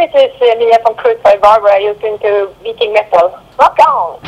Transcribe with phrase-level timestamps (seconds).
[0.00, 1.78] this is uh, Linnea from Crucified Barbara.
[1.78, 3.38] You're listening to Viking Metal.
[3.58, 4.18] Rock on!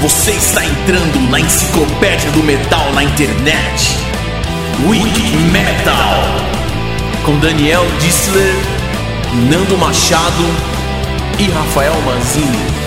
[0.00, 3.96] Você está entrando na enciclopédia do metal na internet.
[4.88, 6.22] Wiki Metal.
[7.24, 8.54] Com Daniel Dissler,
[9.50, 10.44] Nando Machado
[11.38, 12.85] e Rafael Manzini.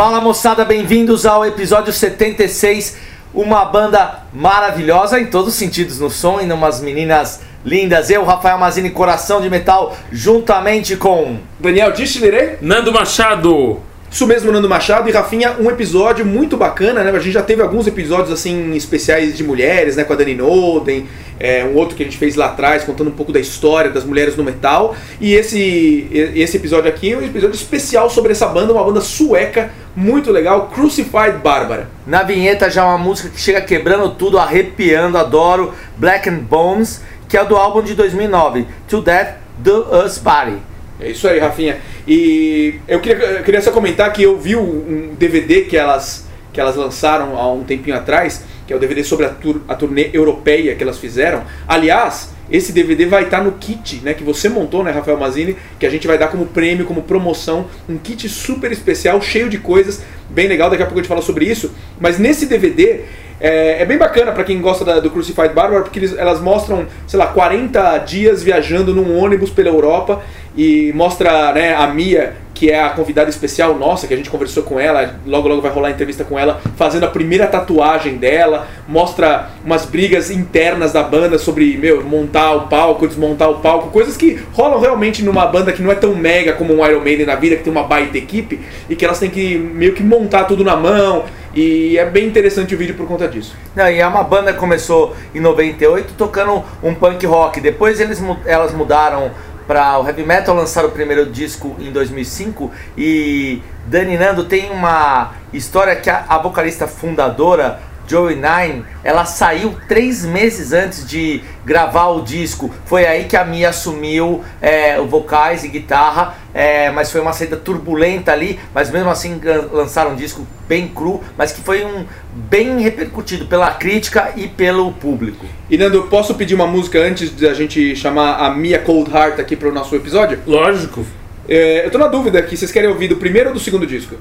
[0.00, 2.96] Fala moçada, bem-vindos ao episódio 76.
[3.34, 8.08] Uma banda maravilhosa em todos os sentidos, no som e umas meninas lindas.
[8.08, 11.36] Eu, Rafael Mazini, Coração de Metal, juntamente com.
[11.58, 13.82] Daniel Distler, Nando Machado.
[14.10, 17.10] Isso mesmo, Nando Machado e Rafinha, um episódio muito bacana, né?
[17.10, 20.02] A gente já teve alguns episódios assim especiais de mulheres, né?
[20.02, 21.06] Com a Dani Noden,
[21.38, 24.04] é, um outro que a gente fez lá atrás, contando um pouco da história das
[24.04, 24.96] mulheres no metal.
[25.20, 29.70] E esse, esse episódio aqui é um episódio especial sobre essa banda, uma banda sueca
[29.94, 31.88] muito legal, Crucified Barbara.
[32.04, 35.72] Na vinheta já uma música que chega quebrando tudo, arrepiando, adoro.
[35.96, 37.00] Black and Bones.
[37.28, 40.56] que é do álbum de 2009, To Death Do Us Body.
[41.00, 41.78] É isso aí, Rafinha.
[42.12, 46.60] E eu queria, eu queria só comentar que eu vi um DVD que elas, que
[46.60, 50.10] elas lançaram há um tempinho atrás, que é o DVD sobre a, tur a turnê
[50.12, 51.44] europeia que elas fizeram.
[51.68, 55.86] Aliás, esse DVD vai estar no kit, né, que você montou, né, Rafael Mazini, que
[55.86, 60.02] a gente vai dar como prêmio, como promoção, um kit super especial, cheio de coisas,
[60.28, 61.70] bem legal, daqui a pouco a gente fala sobre isso.
[62.00, 63.02] Mas nesse DVD
[63.40, 66.86] é, é bem bacana para quem gosta da- do Crucified Barbar, porque eles- elas mostram,
[67.06, 70.22] sei lá, 40 dias viajando num ônibus pela Europa
[70.56, 74.62] e mostra né, a Mia, que é a convidada especial nossa, que a gente conversou
[74.62, 78.68] com ela, logo logo vai rolar a entrevista com ela, fazendo a primeira tatuagem dela,
[78.86, 84.14] mostra umas brigas internas da banda sobre, meu, montar o palco, desmontar o palco, coisas
[84.14, 87.34] que rolam realmente numa banda que não é tão mega como um Iron Maiden na
[87.34, 88.60] vida, que tem uma baita equipe,
[88.90, 91.24] e que elas têm que meio que montar tudo na mão,
[91.54, 93.56] e é bem interessante o vídeo por conta disso.
[93.74, 97.60] Não, e é uma banda que começou em 98 tocando um punk rock.
[97.60, 99.32] Depois eles, elas mudaram
[99.70, 105.30] para o heavy metal, lançaram o primeiro disco em 2005 e Dani Nando tem uma
[105.52, 112.08] história que a, a vocalista fundadora Joey Nine, ela saiu três meses antes de gravar
[112.08, 112.68] o disco.
[112.84, 117.32] Foi aí que a Mia assumiu é, o vocais e guitarra, é, mas foi uma
[117.32, 118.58] saída turbulenta ali.
[118.74, 119.40] Mas mesmo assim
[119.70, 124.90] lançaram um disco bem cru, mas que foi um bem repercutido pela crítica e pelo
[124.92, 125.46] público.
[125.70, 129.38] E Nando, eu posso pedir uma música antes da gente chamar a Mia Cold Heart
[129.38, 130.40] aqui para o nosso episódio?
[130.44, 131.06] Lógico.
[131.48, 134.16] É, eu tô na dúvida aqui, vocês querem ouvir do primeiro ou do segundo disco?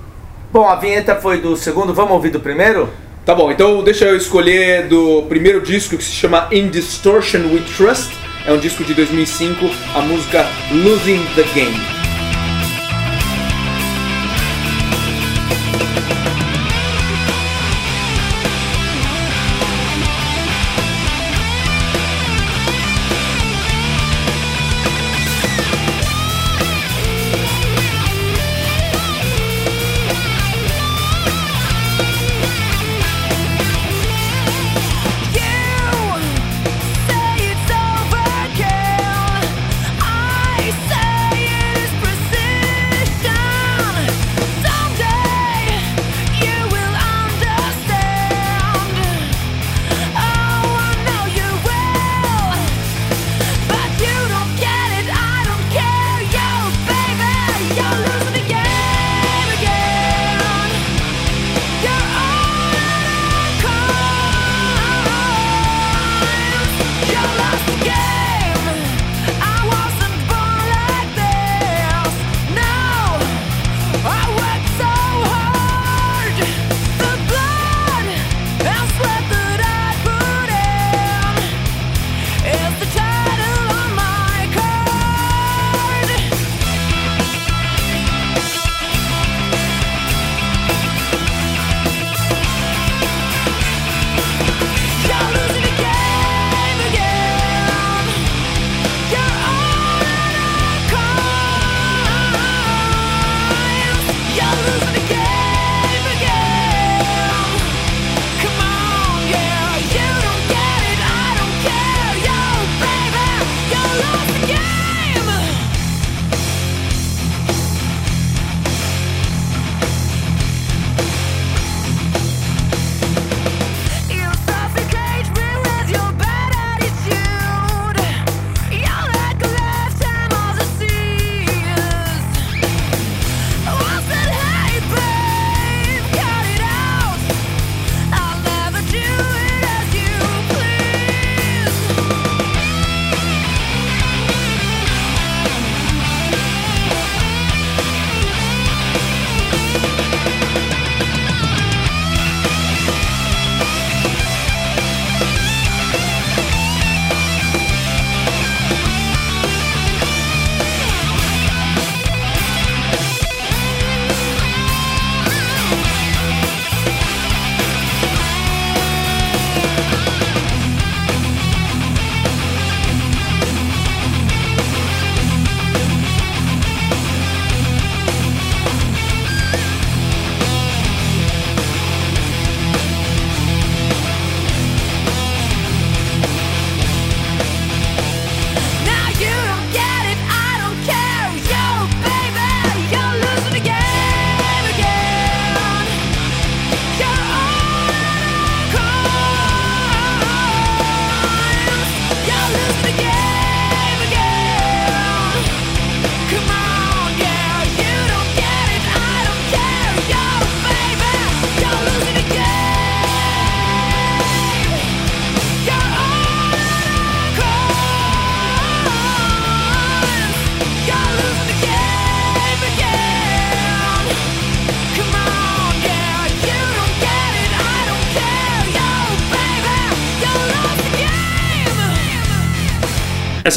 [0.52, 2.90] Bom, a vinheta foi do segundo, vamos ouvir do primeiro?
[3.30, 7.62] Tá bom, então deixa eu escolher do primeiro disco que se chama In Distortion We
[7.78, 8.10] Trust.
[8.44, 11.99] É um disco de 2005, a música Losing the Game.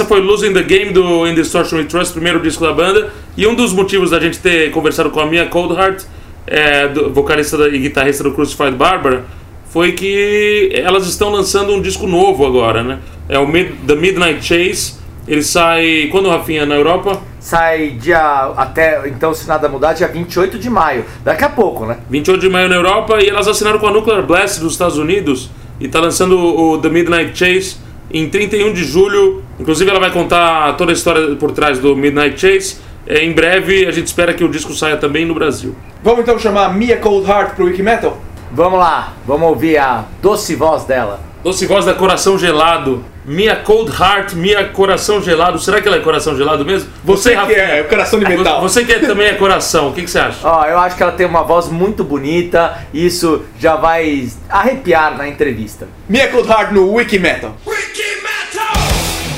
[0.02, 3.12] Essa foi Losing the Game do In Distortion We Trust, primeiro disco da banda.
[3.37, 6.02] E um dos motivos da gente ter conversado com a Mia Coldheart,
[6.44, 9.25] é, do- vocalista e guitarrista do Crucified Barbara,
[9.71, 12.99] foi que elas estão lançando um disco novo agora, né?
[13.28, 14.94] É o Mid- The Midnight Chase.
[15.28, 17.23] Ele sai quando, Rafinha, na Europa?
[17.38, 18.18] Sai dia.
[18.56, 19.06] Até.
[19.09, 21.04] Então, se nada mudar, dia 28 de maio.
[21.25, 21.99] Daqui a pouco, né?
[22.11, 25.49] 28 de maio na Europa e elas assinaram com a Nuclear Blast dos Estados Unidos
[25.78, 27.76] e tá lançando o The Midnight Chase
[28.12, 29.42] em 31 de julho.
[29.59, 32.76] Inclusive ela vai contar toda a história por trás do Midnight Chase.
[33.07, 35.75] É, em breve a gente espera que o disco saia também no Brasil.
[36.02, 38.16] Vamos então chamar Mia Coldheart pro Wiki Metal?
[38.52, 41.21] Vamos lá, vamos ouvir a doce voz dela.
[41.42, 43.04] Doce voz da Coração Gelado.
[43.25, 45.59] Mia Cold Heart, Mia Coração Gelado.
[45.59, 46.88] Será que ela é Coração Gelado mesmo?
[47.04, 47.57] Você que Rafinha.
[47.59, 48.61] é coração de Ah, metal.
[48.61, 50.38] Você que é- também é coração, o que, que você acha?
[50.47, 55.16] Ó, eu acho que ela tem uma voz muito bonita, e isso já vai arrepiar
[55.16, 55.87] na entrevista.
[56.09, 57.57] Mia Coldheart no Wiki Metal.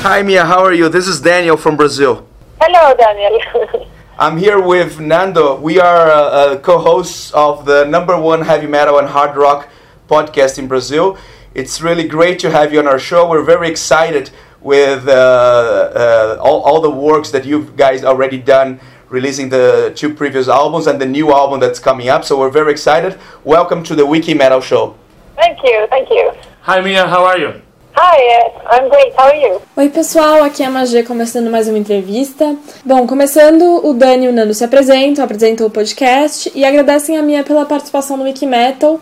[0.04, 0.44] Hi, Mia.
[0.44, 0.90] How are you?
[0.90, 2.28] This is Daniel from Brazil.
[2.60, 3.88] Hello, Daniel.
[4.18, 5.58] I'm here with Nando.
[5.58, 9.70] We are uh, uh, co-hosts of the number one heavy metal and hard rock
[10.06, 11.16] podcast in Brazil.
[11.54, 13.30] It's really great to have you on our show.
[13.30, 14.28] We're very excited
[14.60, 20.12] with uh, uh, all, all the works that you guys already done, releasing the two
[20.12, 22.26] previous albums and the new album that's coming up.
[22.26, 23.18] So we're very excited.
[23.42, 24.98] Welcome to the Wiki Metal Show.
[25.36, 26.30] thank you, thank you.
[26.60, 27.62] Hi Mia, how are you?
[27.96, 29.14] Hi, uh, I'm great.
[29.16, 29.62] How are you?
[29.76, 32.56] Oi pessoal, aqui é a Magê começando mais uma entrevista.
[32.84, 37.22] Bom, começando, o Dani e o Nando se apresentam, apresentam o podcast e agradecem a
[37.22, 39.00] minha pela participação no Wikimetal.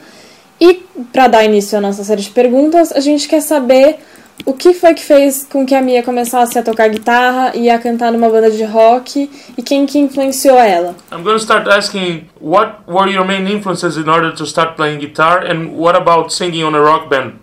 [0.61, 0.75] E
[1.11, 3.99] para dar início à nossa série de perguntas, a gente quer saber
[4.45, 7.79] o que foi que fez com que a Mia começasse a tocar guitarra e a
[7.79, 10.95] cantar numa banda de rock e quem que influenciou ela.
[11.11, 14.99] I'm going to start asking what were your main influences in order to start playing
[14.99, 17.42] guitar and what about singing on a rock band?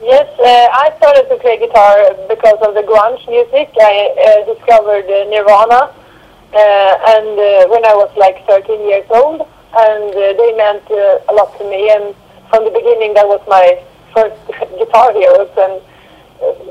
[0.00, 3.74] Yes, uh, I started to play guitar because of the grunge music.
[3.82, 9.42] I uh, discovered uh, Nirvana, uh, and uh, when I was like 13 years old,
[9.42, 11.90] and uh, they meant a lot to me.
[11.90, 12.14] And
[12.46, 13.82] from the beginning, that was my
[14.14, 14.38] first
[14.78, 15.50] guitar heroes.
[15.58, 15.82] And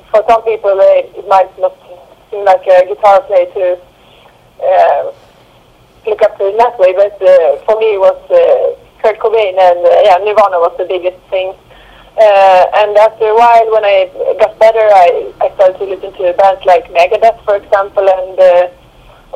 [0.08, 1.76] for some people, it might not
[2.32, 3.76] seem like a guitar player to
[6.08, 7.20] look up to in that way, but
[7.68, 8.16] for me, it was
[9.04, 11.52] Kurt Cobain, and yeah, Nirvana was the biggest thing.
[12.18, 14.10] Uh, and after a while, when I
[14.40, 18.70] got better, I, I started to listen to bands like Megadeth, for example, and uh,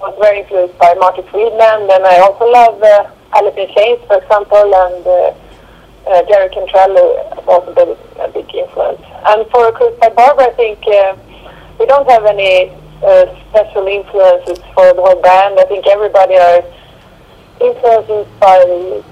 [0.02, 1.86] was very influenced by Marty Friedman.
[1.94, 3.06] And I also love uh,
[3.38, 5.34] Alice in Chains, for example, and uh,
[6.10, 9.02] uh, Jerry Cantrell uh, also been a big influence.
[9.30, 11.16] And for Crucified Barber, I think uh,
[11.78, 12.74] we don't have any
[13.06, 15.60] uh, special influences for the whole band.
[15.60, 16.66] I think everybody are
[17.62, 18.58] influenced by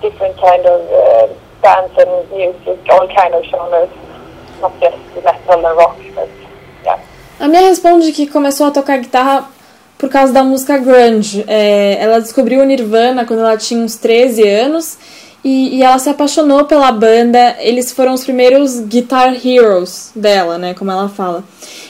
[0.01, 3.89] different kind of uh, and music, all kind of genres,
[4.61, 6.29] not just metal and rock, but
[6.83, 6.99] yeah.
[7.39, 9.49] A minha responde que começou a tocar guitarra
[9.97, 11.43] por causa da música grunge.
[11.47, 14.97] É, ela descobriu o Nirvana quando ela tinha uns 13 anos
[15.43, 17.55] e, e ela se apaixonou pela banda.
[17.59, 21.43] Eles foram os primeiros guitar heroes dela, né, como ela fala.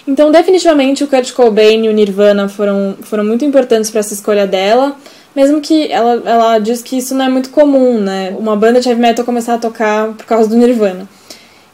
[0.08, 4.48] Então, definitivamente, o Kurt Cobain e o Nirvana foram, foram muito importantes para essa escolha
[4.48, 4.96] dela.
[5.36, 8.36] Mesmo que ela, ela diz que isso não é muito comum, né?
[8.38, 11.08] Uma banda de heavy metal começar a tocar por causa do Nirvana.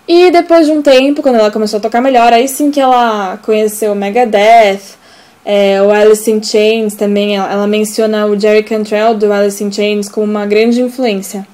[0.07, 3.37] E depois de um tempo, quando ela começou a tocar melhor, aí sim que ela
[3.37, 4.81] conheceu o Megadeth,
[5.43, 7.35] é, o Alice in Chains também.
[7.35, 11.47] Ela, ela menciona o Jerry Cantrell do Alice in Chains como uma grande influência.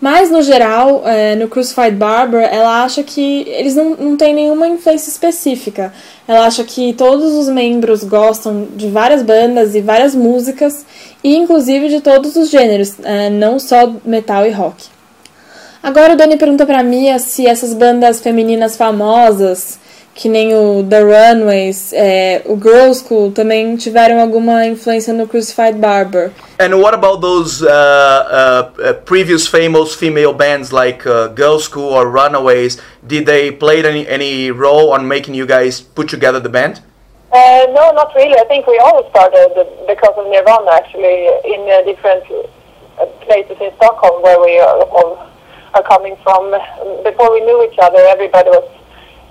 [0.00, 4.68] Mas, no geral, é, no Crucified Barber, ela acha que eles não, não têm nenhuma
[4.68, 5.92] influência específica.
[6.26, 10.86] Ela acha que todos os membros gostam de várias bandas e várias músicas,
[11.22, 14.86] e inclusive de todos os gêneros, é, não só metal e rock.
[15.82, 19.78] Agora o Dani pergunta pra Mia se essas bandas femininas famosas,
[20.18, 25.78] que nem o The Runaways, é, o Girl School, também tiveram alguma influência no Crucified
[25.78, 26.32] Barber.
[26.58, 31.92] And what about those uh, uh, uh, previous famous female bands like uh, Girl School
[31.92, 32.80] or Runaways?
[33.00, 36.82] Did they play any, any role on making you guys put together the band?
[37.30, 38.34] Uh, no, not really.
[38.40, 39.54] I think we all started
[39.86, 42.24] because of Nirvana, actually, in uh, different
[42.98, 45.30] uh, places in Stockholm where we all
[45.74, 46.50] are coming from.
[47.04, 48.77] Before we knew each other, everybody was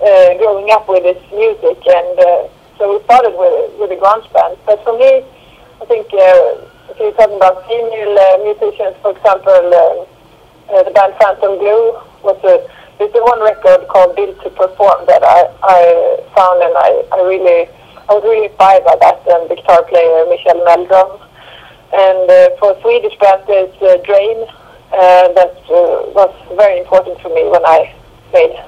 [0.02, 4.30] uh, growing up with this music, and uh, so we started with with a grunge
[4.32, 4.56] band.
[4.66, 5.24] But for me,
[5.80, 10.90] I think uh, if you're talking about female uh, musicians, for example, uh, uh, the
[10.90, 12.62] band Phantom Blue was a
[12.98, 15.82] there's a one record called Built to Perform that I, I
[16.34, 17.70] found and I, I really
[18.08, 21.22] I was really inspired by that and the guitar player Michel Meldrum.
[21.92, 24.42] And uh, for Swedish band there's uh, Drain
[24.92, 27.94] uh, that uh, was very important for me when I
[28.30, 28.58] played.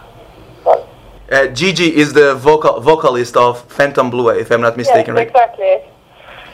[0.64, 0.88] Well,
[1.30, 5.28] Uh, Gigi is the vocal vocalist of Phantom Blue, if I'm not mistaken, yes, right?
[5.28, 5.78] exactly.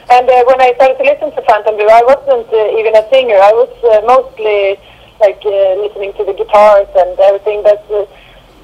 [0.09, 3.01] And uh, when I started to listen to Phantom Blue, I wasn't uh, even a
[3.09, 3.41] singer.
[3.41, 4.77] I was uh, mostly
[5.19, 7.63] like uh, listening to the guitars and everything.
[7.65, 8.05] But uh,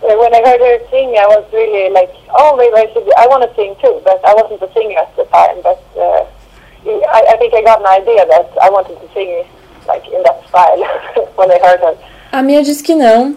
[0.05, 3.10] uh, when I heard her sing, I was really like, oh, maybe I should.
[3.17, 5.65] I want to sing too, but I wasn't a singer at the time.
[5.65, 6.29] But uh,
[7.10, 9.43] I, I think I got an idea that I wanted to sing
[9.89, 10.77] like in that style
[11.41, 11.98] when I heard her.
[12.32, 13.36] A Mia diz que não,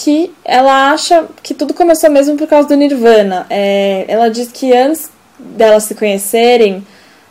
[0.00, 3.46] que ela acha que tudo começou mesmo por causa do Nirvana.
[3.50, 6.86] É, ela diz que antes delas se conhecerem,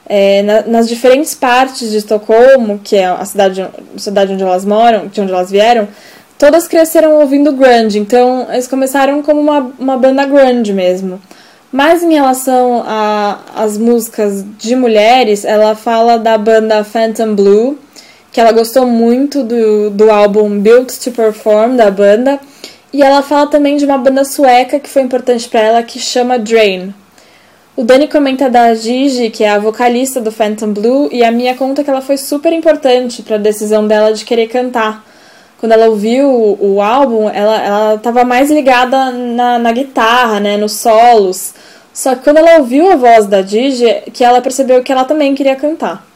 [0.06, 4.66] é, na- nas diferentes partes de Estocolmo, que é a cidade, a cidade onde elas
[4.66, 5.88] moram, de onde elas vieram,
[6.38, 7.98] todas cresceram ouvindo grunge.
[8.00, 11.22] Então, eles começaram como uma, uma banda grunge mesmo.
[11.72, 12.84] Mas em relação
[13.56, 17.78] às músicas de mulheres, ela fala da banda Phantom Blue,
[18.32, 22.40] que ela gostou muito do, do álbum Built to Perform da banda.
[22.94, 26.40] E ela fala também de uma banda sueca que foi importante para ela, que chama
[26.40, 26.94] Drain.
[27.76, 31.54] O Dani comenta da Gigi, que é a vocalista do Phantom Blue, e a minha
[31.56, 35.06] conta que ela foi super importante para a decisão dela de querer cantar.
[35.60, 40.58] Quando ela ouviu o, o álbum, ela, ela estava mais ligada na, na guitarra, né,
[40.58, 41.54] nos solos.
[41.94, 45.36] Só que quando ela ouviu a voz da Gigi, que ela percebeu que ela também
[45.36, 46.07] queria cantar.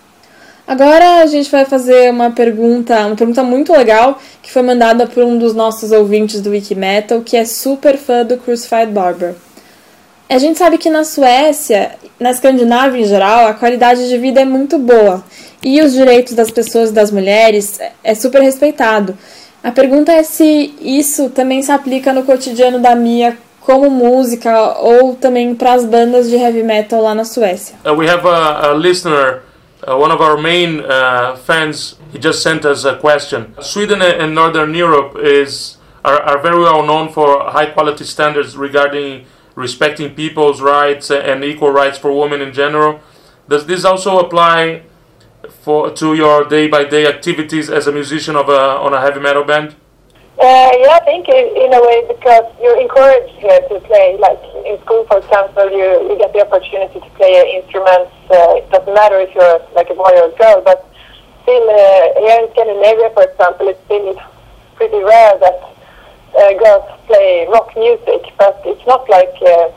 [0.72, 5.22] Agora a gente vai fazer uma pergunta, uma pergunta muito legal, que foi mandada por
[5.22, 9.36] um dos nossos ouvintes do Wikimetal, que é super fã do Crucified Barber.
[10.30, 14.46] A gente sabe que na Suécia, na Escandinávia em geral, a qualidade de vida é
[14.46, 15.22] muito boa
[15.62, 19.18] e os direitos das pessoas e das mulheres é super respeitado.
[19.62, 25.16] A pergunta é se isso também se aplica no cotidiano da Mia como música ou
[25.16, 27.76] também para as bandas de heavy metal lá na Suécia.
[27.86, 29.42] Uh, we have a, a listener,
[29.88, 31.96] uh, one of our main uh, fans.
[32.12, 33.56] He just sent us a question.
[33.62, 39.26] Sweden and Northern Europe is are, are very well known for high quality standards regarding
[39.56, 43.00] respecting people's rights and equal rights for women in general.
[43.48, 44.84] Does this also apply
[45.50, 49.20] for to your day by day activities as a musician of a on a heavy
[49.20, 49.76] metal band?
[50.42, 54.18] Uh, yeah, I think in, a way because you're encouraged here to play.
[54.18, 58.10] Like in school, for example, you, you get the opportunity to play instruments.
[58.26, 60.82] Uh, it doesn't matter if you're like a boy or a girl, but
[61.46, 64.18] still uh, here in Scandinavia, for example, it's been
[64.82, 65.62] pretty rare that
[66.34, 68.34] uh, girls play rock music.
[68.42, 69.70] But it's not like uh,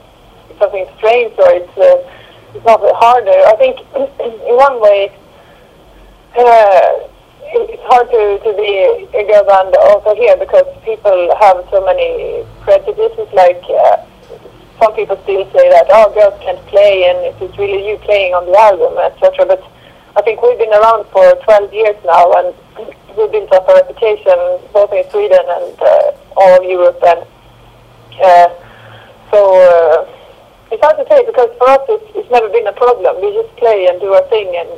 [0.57, 3.37] something strange or it's uh, it's not harder.
[3.53, 5.13] I think in one way.
[6.33, 7.13] Uh,
[7.53, 12.45] it's hard to, to be a girl band also here because people have so many
[12.63, 13.29] prejudices.
[13.33, 14.01] Like uh,
[14.81, 18.35] some people still say that oh, girls can't play, and it is really you playing
[18.35, 19.47] on the album, etc.
[19.47, 19.63] But
[20.17, 22.49] I think we've been around for 12 years now, and
[23.17, 24.39] we've built up a reputation
[24.73, 26.99] both in Sweden and uh, all of Europe.
[27.05, 27.23] And
[28.19, 28.49] uh,
[29.31, 30.09] so uh,
[30.73, 33.21] it's hard to say because for us it's, it's never been a problem.
[33.21, 34.73] We just play and do our thing, and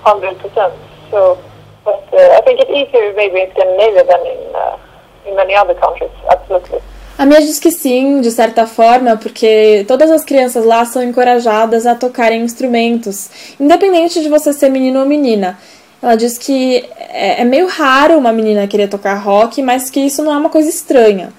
[0.00, 0.74] hundred percent.
[1.10, 1.36] So.
[1.84, 4.76] But uh, I think it's easier maybe in Scandinavia than in, uh,
[5.26, 6.80] in many other countries, absolutely.
[7.18, 11.86] A Mia diz que sim, de certa forma, porque todas as crianças lá são encorajadas
[11.86, 15.58] a tocarem instrumentos, independente de você ser menino ou menina.
[16.02, 20.22] Ela diz que é, é meio raro uma menina querer tocar rock, mas que isso
[20.22, 21.32] não é uma coisa estranha.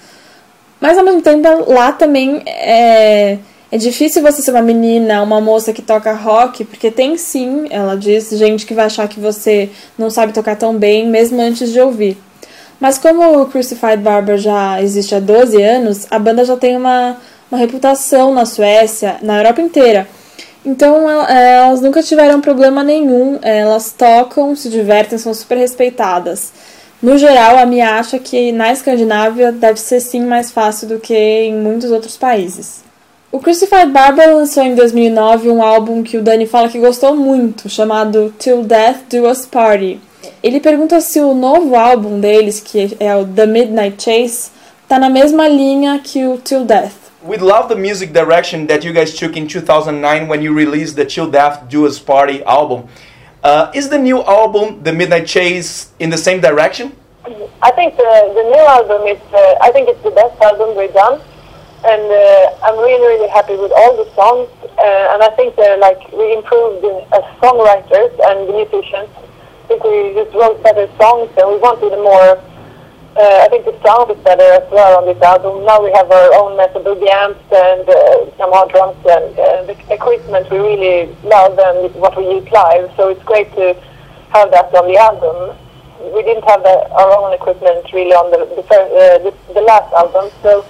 [0.80, 3.40] Mas ao mesmo tempo, lá também é,
[3.74, 7.98] é difícil você ser uma menina, uma moça que toca rock, porque tem sim, ela
[7.98, 11.80] diz, gente que vai achar que você não sabe tocar tão bem, mesmo antes de
[11.80, 12.16] ouvir.
[12.80, 17.18] Mas como o Crucified Barber já existe há 12 anos, a banda já tem uma,
[17.50, 20.08] uma reputação na Suécia, na Europa inteira.
[20.64, 26.54] Então elas nunca tiveram problema nenhum, elas tocam, se divertem, são super respeitadas.
[27.02, 31.16] No geral, a Mia acha que na Escandinávia deve ser sim mais fácil do que
[31.16, 32.84] em muitos outros países.
[33.34, 37.68] O Crucified Barber lançou em 2009 um álbum que o Dani fala que gostou muito,
[37.68, 40.00] chamado Till Death Do Us Party.
[40.44, 44.52] Ele pergunta se o novo álbum deles, que é o The Midnight Chase,
[44.88, 46.94] tá na mesma linha que o Till Death.
[47.28, 51.10] We love the music direction that you guys took in 2009 when you released the
[51.10, 52.84] Chill Death Do Us Party album.
[53.44, 56.92] Uh, is the new album, The Midnight Chase, in the same direction?
[57.64, 60.94] I think the, the new album is, uh, I think it's the best album we've
[60.94, 61.20] done.
[61.84, 64.50] And uh, I'm really, really happy with all the songs.
[64.64, 69.12] Uh, and I think they're like, we improved as songwriters and musicians.
[69.12, 72.40] I think we just wrote better songs and we wanted more
[73.16, 75.66] uh, I think the sound is better as well on this album.
[75.66, 79.78] Now we have our own Boogie amps and uh, some hard drums and uh, the
[79.94, 82.90] equipment we really love and what we use live.
[82.98, 83.78] So it's great to
[84.34, 85.56] have that on the album.
[86.14, 89.62] We didn't have the, our own equipment really on the the, first, uh, the, the
[89.62, 90.66] last album, so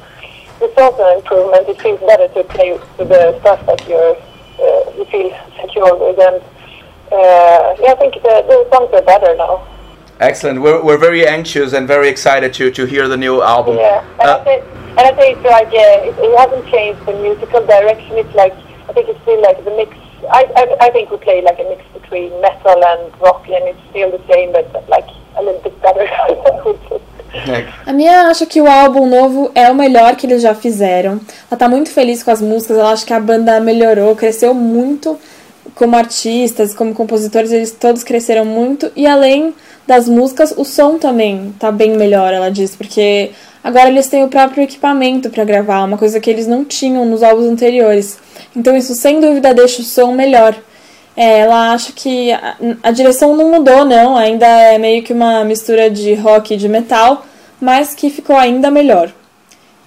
[0.61, 1.67] it's also an improvement.
[1.67, 5.29] It feels better to play with the stuff that you're uh, you feel
[5.61, 6.41] secure with, and
[7.11, 9.67] uh, yeah, I think the, the songs are better now.
[10.19, 10.61] Excellent.
[10.61, 13.77] We're, we're very anxious and very excited to, to hear the new album.
[13.77, 17.05] Yeah, and, Uh, I think, and I think it's like uh, it, it hasn't changed
[17.05, 18.17] the musical direction.
[18.17, 18.53] It's like
[18.87, 19.97] I think it's still like the mix.
[20.31, 23.79] I, I, I think we play like a mix between metal and rock, and it's
[23.89, 26.07] still the same, but like a little bit better.
[27.45, 27.65] Say.
[27.85, 31.19] A Mia acha que o álbum novo é o melhor que eles já fizeram.
[31.49, 35.17] Ela tá muito feliz com as músicas, ela acha que a banda melhorou, cresceu muito
[35.75, 38.91] como artistas, como compositores, eles todos cresceram muito.
[38.95, 39.53] E além
[39.87, 43.31] das músicas, o som também tá bem melhor, ela diz, porque
[43.63, 47.23] agora eles têm o próprio equipamento para gravar, uma coisa que eles não tinham nos
[47.23, 48.17] álbuns anteriores.
[48.55, 50.55] Então isso sem dúvida deixa o som melhor.
[51.15, 55.43] É, ela acha que a, a direção não mudou, não, ainda é meio que uma
[55.43, 57.25] mistura de rock e de metal,
[57.61, 59.11] mas que ficou ainda melhor.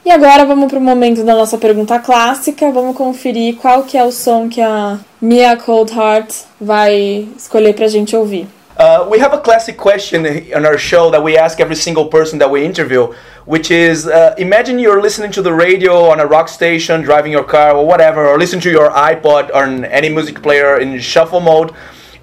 [0.05, 4.05] E agora vamos para o momento da nossa pergunta clássica, vamos conferir qual que é
[4.05, 8.47] o som que a Mia Coldheart vai escolher pra gente ouvir.
[8.77, 12.39] Uh, we have a classic question on our show that we ask every single person
[12.39, 13.11] that we interview,
[13.47, 17.43] which is uh, imagine you're listening to the radio on a rock station, driving your
[17.43, 21.41] car or whatever, or listen to your iPod or on any music player in shuffle
[21.41, 21.73] mode,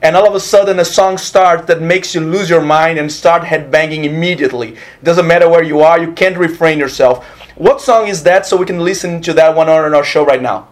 [0.04, 3.12] and all of a sudden a song starts that makes you lose your mind and
[3.12, 4.78] start headbanging immediately.
[5.02, 7.26] Doesn't matter where you are, you can't refrain yourself.
[7.56, 10.42] What song is that so we can listen to that one on our show right
[10.42, 10.68] now?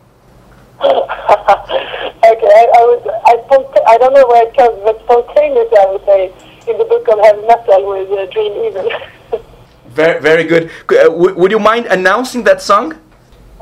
[2.26, 5.86] okay, I, I would, I, sponta- I don't know where it comes, but spontaneously I
[5.92, 6.32] would say
[6.68, 8.92] in the book of heavy metal with uh, Dream Evil.
[9.92, 10.70] Very, very good.
[10.88, 12.94] Uh, w- would you mind announcing that song?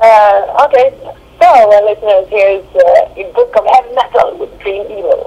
[0.00, 0.94] uh, okay,
[1.40, 5.26] so uh, listeners, here's uh, in book of heavy metal with Dream Evil.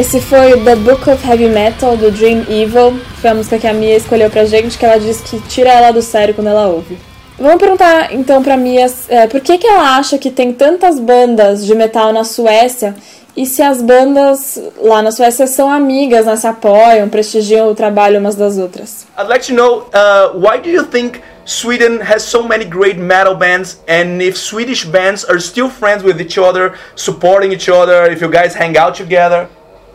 [0.00, 2.98] Esse foi The Book of Heavy Metal do Dream Evil.
[3.20, 5.90] Foi a música que a Mia escolheu pra gente, que ela diz que tira ela
[5.90, 6.96] do sério quando ela ouve.
[7.38, 11.66] Vamos perguntar então pra Mia é, por que, que ela acha que tem tantas bandas
[11.66, 12.94] de metal na Suécia
[13.36, 18.20] e se as bandas lá na Suécia são amigas, né, se apoiam, prestigiam o trabalho
[18.20, 19.06] umas das outras.
[19.18, 23.34] I'd like to know uh, why do you think Sweden has so many great metal
[23.34, 28.22] bands, and if Swedish bands are still friends with each other, supporting each other, if
[28.22, 29.46] you guys hang out together?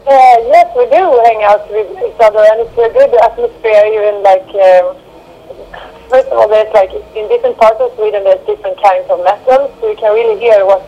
[0.06, 3.90] Uh, yes, we do hang out with each other, and it's a good atmosphere.
[3.90, 4.94] Even like, um,
[6.14, 9.74] first of all, there's like in different parts of Sweden, there's different kinds of metal,
[9.82, 10.86] so you can really hear what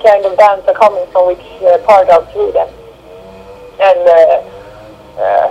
[0.00, 2.64] kind of bands are coming from which uh, part of Sweden.
[3.76, 4.40] And uh,
[5.20, 5.48] uh,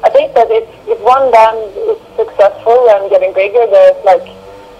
[0.00, 4.24] I think that if, if one band is successful and getting bigger, there's like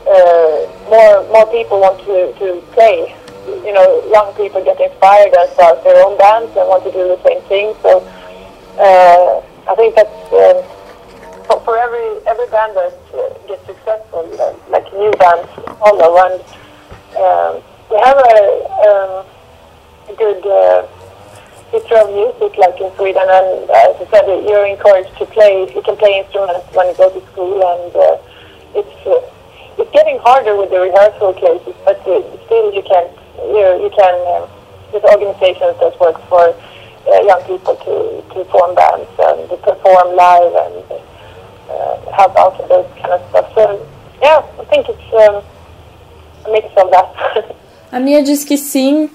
[0.08, 3.12] uh, more more people want to, to play.
[3.46, 7.08] You know, young people get inspired and start their own bands and want to do
[7.10, 7.74] the same thing.
[7.82, 7.98] So
[8.78, 10.62] uh, I think that um,
[11.46, 16.14] for, for every every band that uh, gets successful, uh, like new bands follow.
[16.22, 16.38] And
[17.18, 18.38] um, we have a,
[18.86, 19.12] um,
[20.08, 20.86] a good uh,
[21.70, 23.26] history of music, like in Sweden.
[23.26, 25.66] And uh, as I said, you're encouraged to play.
[25.74, 28.18] You can play instruments when you go to school, and uh,
[28.78, 28.96] it's
[29.78, 34.14] it's getting harder with the rehearsal classes, but still you can you you can.
[34.42, 34.48] Um,
[34.92, 36.54] there's organizations that work for
[37.08, 40.84] uh, young people to, to form bands and to perform live and
[41.70, 43.54] uh, help out with those kind of stuff.
[43.54, 43.88] So
[44.20, 45.42] yeah, I think it's um,
[46.46, 47.56] a mix of that.
[47.92, 49.10] A Mia diz que sim,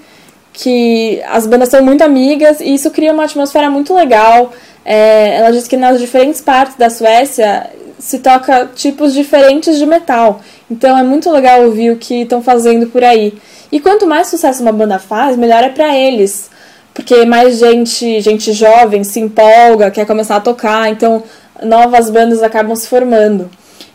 [0.53, 4.51] que as bandas são muito amigas e isso cria uma atmosfera muito legal.
[4.85, 10.41] É, ela diz que nas diferentes partes da Suécia se toca tipos diferentes de metal.
[10.69, 13.33] Então é muito legal ouvir o que estão fazendo por aí.
[13.71, 16.49] E quanto mais sucesso uma banda faz, melhor é para eles.
[16.93, 21.23] Porque mais gente, gente jovem se empolga, quer começar a tocar, então
[21.61, 23.49] novas bandas acabam se formando.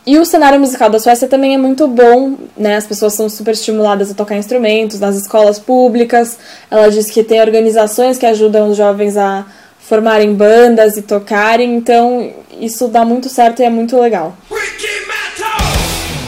[0.05, 2.75] E o cenário musical da Suécia também é muito bom, né?
[2.75, 6.37] As pessoas são super estimuladas a tocar instrumentos nas escolas públicas.
[6.69, 9.45] Ela diz que tem organizações que ajudam os jovens a
[9.79, 14.35] formarem bandas e tocarem, então isso dá muito certo e é muito legal.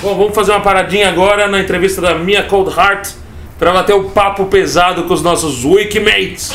[0.01, 3.24] Bom, vamos fazer uma paradinha agora na entrevista da Mia Cold Heart
[3.57, 6.51] para bater o papo pesado com os nossos Wikimates.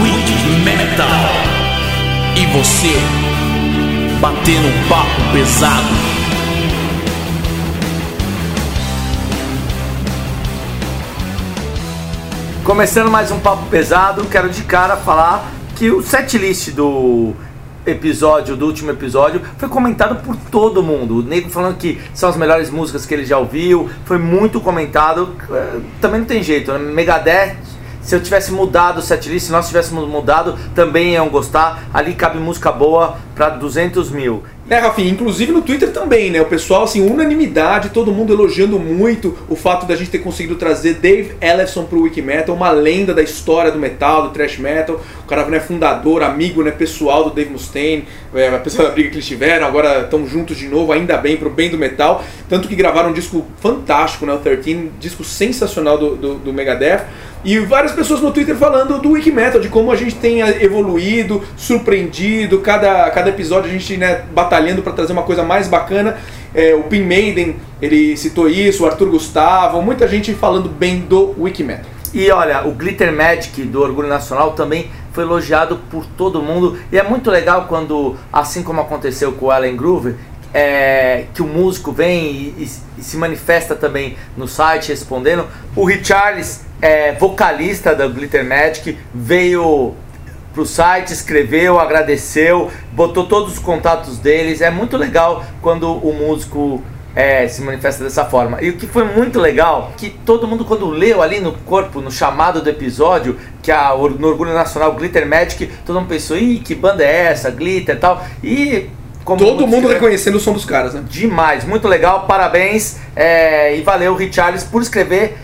[0.00, 1.06] Wiki Metal.
[2.36, 2.94] E você,
[4.20, 6.16] batendo um papo pesado.
[12.62, 17.34] Começando mais um papo pesado, quero de cara falar que o setlist do
[17.86, 21.18] episódio, do último episódio, foi comentado por todo mundo.
[21.18, 25.34] O Nego falando que são as melhores músicas que ele já ouviu, foi muito comentado.
[25.50, 26.78] Eh, Também não tem jeito, né?
[26.78, 27.56] Megadeth,
[28.02, 31.84] se eu tivesse mudado o setlist, se nós tivéssemos mudado, também iam gostar.
[31.92, 34.44] Ali cabe música boa para 200 mil.
[34.68, 35.08] Né, Rafinha?
[35.08, 36.40] Inclusive no Twitter também, né?
[36.40, 40.94] O pessoal, assim, unanimidade, todo mundo elogiando muito o fato da gente ter conseguido trazer
[40.94, 45.00] Dave Ellefson pro Wikimetal, uma lenda da história do metal, do thrash metal.
[45.22, 49.16] O cara né, fundador, amigo né, pessoal do Dave Mustaine, é, apesar da briga que
[49.16, 52.24] eles tiveram, agora estão juntos de novo, ainda bem, pro bem do metal.
[52.48, 54.34] Tanto que gravaram um disco fantástico, né?
[54.34, 57.06] O 13, disco sensacional do, do, do Megadeth.
[57.46, 62.58] E várias pessoas no Twitter falando do Wikimetal, de como a gente tem evoluído, surpreendido,
[62.58, 66.16] cada, cada episódio a gente né, batalhando para trazer uma coisa mais bacana.
[66.52, 71.36] É, o Pin Maiden, ele citou isso, o Arthur Gustavo, muita gente falando bem do
[71.38, 71.86] Wikimetal.
[72.12, 76.76] E olha, o Glitter Magic do Orgulho Nacional também foi elogiado por todo mundo.
[76.90, 80.16] E é muito legal quando, assim como aconteceu com o Allen Groover,
[80.52, 85.44] é, que o músico vem e, e- e se manifesta também no site respondendo.
[85.76, 89.94] O Richarlis, é, vocalista da Glitter Magic, veio
[90.52, 94.60] pro site, escreveu, agradeceu, botou todos os contatos deles.
[94.60, 96.82] É muito legal quando o músico
[97.14, 98.62] é, se manifesta dessa forma.
[98.62, 102.10] E o que foi muito legal, que todo mundo quando leu ali no corpo, no
[102.10, 106.74] chamado do episódio, que a, no Orgulho Nacional Glitter Magic, todo mundo pensou, ih, que
[106.74, 108.24] banda é essa, Glitter e tal.
[108.42, 108.90] E
[109.24, 111.02] Todo mundo reconhecendo o som dos caras, né?
[111.08, 115.36] Demais, muito legal, parabéns é, e valeu Richarlis por escrever.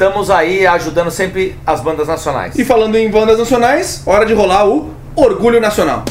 [0.00, 2.58] Estamos aí ajudando sempre as bandas nacionais.
[2.58, 6.04] E falando em bandas nacionais, hora de rolar o Orgulho Nacional.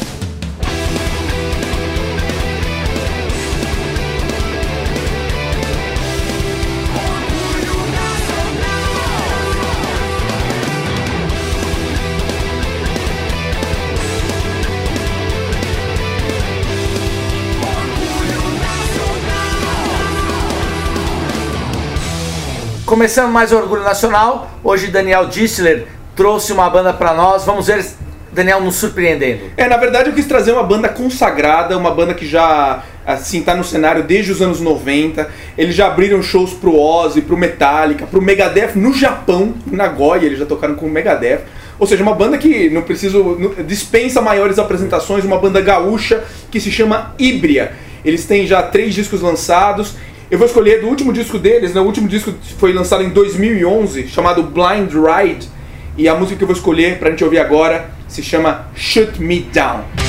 [22.89, 27.45] Começando mais Orgulho Nacional, hoje Daniel Dissler trouxe uma banda pra nós.
[27.45, 27.85] Vamos ver
[28.33, 29.41] Daniel nos surpreendendo.
[29.55, 33.53] É, na verdade eu quis trazer uma banda consagrada, uma banda que já assim tá
[33.53, 35.29] no cenário desde os anos 90.
[35.55, 40.39] Eles já abriram shows pro Ozzy, pro Metallica, pro Megadeth no Japão, em Nagoya, eles
[40.39, 41.41] já tocaram com o Megadeth.
[41.77, 46.71] Ou seja, uma banda que não preciso dispensa maiores apresentações, uma banda gaúcha que se
[46.71, 47.71] chama Híbria.
[48.03, 49.95] Eles têm já três discos lançados.
[50.31, 51.81] Eu vou escolher do último disco deles, né?
[51.81, 55.49] O último disco foi lançado em 2011, chamado Blind Ride.
[55.97, 59.39] E a música que eu vou escolher pra gente ouvir agora se chama Shoot Me
[59.39, 60.08] Down.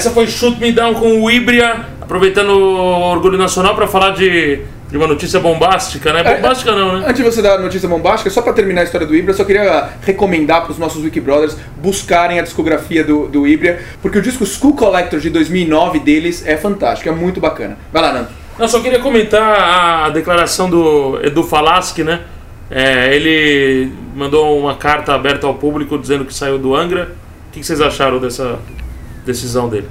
[0.00, 4.62] Essa foi Shoot Me Down com o Ibria, aproveitando o Orgulho Nacional para falar de,
[4.90, 6.24] de uma notícia bombástica, né?
[6.24, 7.04] Bombástica não, né?
[7.06, 9.36] Antes de você dar a notícia bombástica, só pra terminar a história do Ibra, eu
[9.36, 14.22] só queria recomendar pros nossos Wiki Brothers buscarem a discografia do, do Ibra, porque o
[14.22, 17.76] disco School Collector de 2009 deles é fantástico, é muito bacana.
[17.92, 18.28] Vai lá, Nando.
[18.58, 22.20] Não, só queria comentar a declaração do Edu Falaschi, né?
[22.70, 27.14] É, ele mandou uma carta aberta ao público dizendo que saiu do Angra.
[27.48, 28.58] O que vocês acharam dessa
[29.30, 29.86] decisão dele?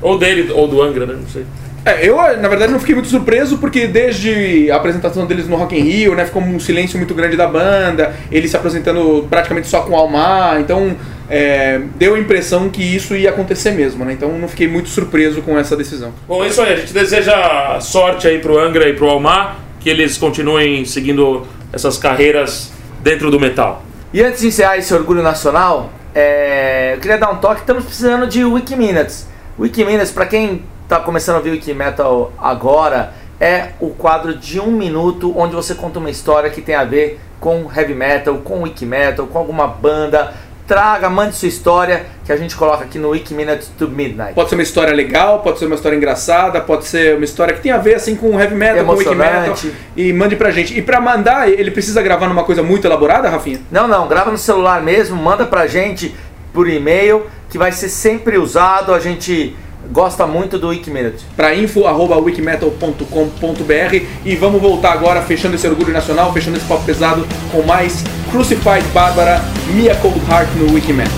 [0.00, 1.14] Ou dele, ou do Angra, né?
[1.14, 1.44] Não sei.
[1.84, 5.76] É, eu, na verdade, não fiquei muito surpreso porque desde a apresentação deles no Rock
[5.76, 9.82] in Rio, né, ficou um silêncio muito grande da banda, ele se apresentando praticamente só
[9.82, 10.96] com o Almar, então
[11.28, 14.14] é, deu a impressão que isso ia acontecer mesmo, né?
[14.14, 16.12] Então não fiquei muito surpreso com essa decisão.
[16.26, 16.72] Bom, é isso aí.
[16.72, 21.98] A gente deseja sorte aí pro Angra e pro Almar, que eles continuem seguindo essas
[21.98, 22.72] carreiras
[23.02, 23.84] dentro do metal.
[24.12, 27.60] E antes de encerrar esse orgulho nacional, é, eu queria dar um toque.
[27.60, 29.26] Estamos precisando de Wikiminutes.
[29.58, 35.36] Wikiminutes, para quem está começando a ouvir Wikimetal agora, é o quadro de um minuto
[35.36, 39.38] onde você conta uma história que tem a ver com heavy metal, com Wikimetal, com
[39.38, 40.32] alguma banda.
[40.66, 44.32] Traga, mande sua história que a gente coloca aqui no Wikiminutes to Midnight.
[44.32, 47.60] Pode ser uma história legal, pode ser uma história engraçada, pode ser uma história que
[47.60, 49.54] tem a ver assim com heavy metal, com wiki metal.
[49.94, 50.76] E mande pra gente.
[50.76, 53.60] E pra mandar, ele precisa gravar numa coisa muito elaborada, Rafinha?
[53.70, 56.14] Não, não, grava no celular mesmo, manda pra gente
[56.52, 58.94] por e-mail, que vai ser sempre usado.
[58.94, 59.54] A gente
[59.92, 61.24] gosta muito do Wikiminute.
[61.36, 67.62] Para info@wikimetal.com.br e vamos voltar agora fechando esse orgulho nacional, fechando esse papo pesado com
[67.62, 69.40] mais Crucified Bárbara,
[69.74, 71.12] Mia Cold Heart no Wikimetal.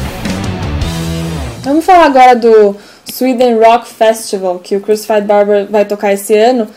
[1.63, 6.69] Vamos falar agora do Sweden Rock Festival, que o Crucified Barber vai tocar esse ano.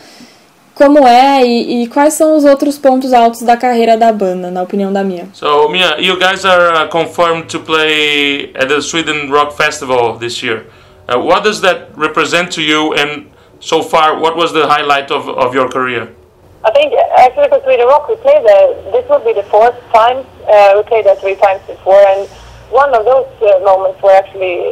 [0.74, 4.62] Como é e, e quais são os outros pontos altos da carreira da banda, na
[4.62, 5.28] opinião da minha?
[5.34, 10.42] So, Mia, you guys are uh, confirmed to play at the Sweden Rock Festival this
[10.42, 10.64] year.
[11.10, 15.28] Uh, what does that represent to you, and so far, what was the highlight of,
[15.28, 16.14] of your career?
[16.62, 18.92] I think uh, actually for Sweden Rock we played there.
[18.92, 20.24] This would be the fourth time.
[20.46, 22.28] Uh, we played there three times before, and
[22.70, 24.70] one of those uh, moments were actually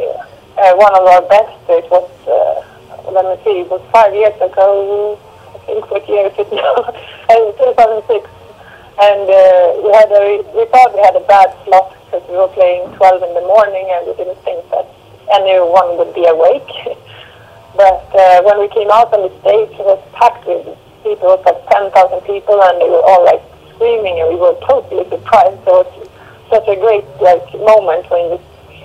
[0.55, 1.59] uh, one of our best.
[1.67, 5.19] It was uh, let me see, it was five years ago.
[5.51, 6.95] I think what year is it now?
[7.29, 8.25] Uh, 2006.
[9.01, 9.27] And
[9.83, 13.23] we had a we thought we had a bad slot because we were playing 12
[13.27, 14.87] in the morning, and we didn't think that
[15.33, 16.97] anyone would be awake.
[17.79, 20.65] But uh, when we came out on the stage, it was packed with
[20.99, 21.31] people.
[21.31, 21.95] It was like 10,000
[22.27, 23.39] people, and they were all like
[23.71, 25.63] screaming, and we were totally surprised.
[25.63, 26.11] So it's
[26.51, 28.37] such a great like moment when you,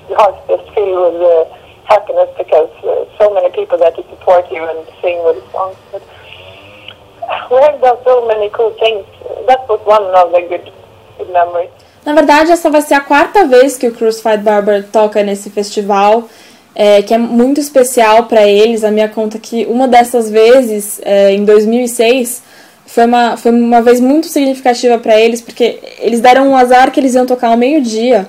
[0.07, 1.51] your heart just filled with uh,
[1.91, 5.81] happiness because uh, so many people that support you and sing with the songs.
[5.91, 6.05] But
[7.51, 9.03] we have done so many cool things.
[9.51, 10.71] That was one of the good,
[11.19, 11.73] good memories.
[12.05, 16.29] Na verdade, essa vai ser a quarta vez que o Crucified Barber toca nesse festival,
[16.75, 18.85] é, que é muito especial para eles.
[18.85, 22.43] A minha conta que uma dessas vezes, é, em 2006,
[22.87, 27.01] foi uma, foi uma vez muito significativa para eles, porque eles deram um azar que
[27.01, 28.29] eles iam tocar ao meio-dia.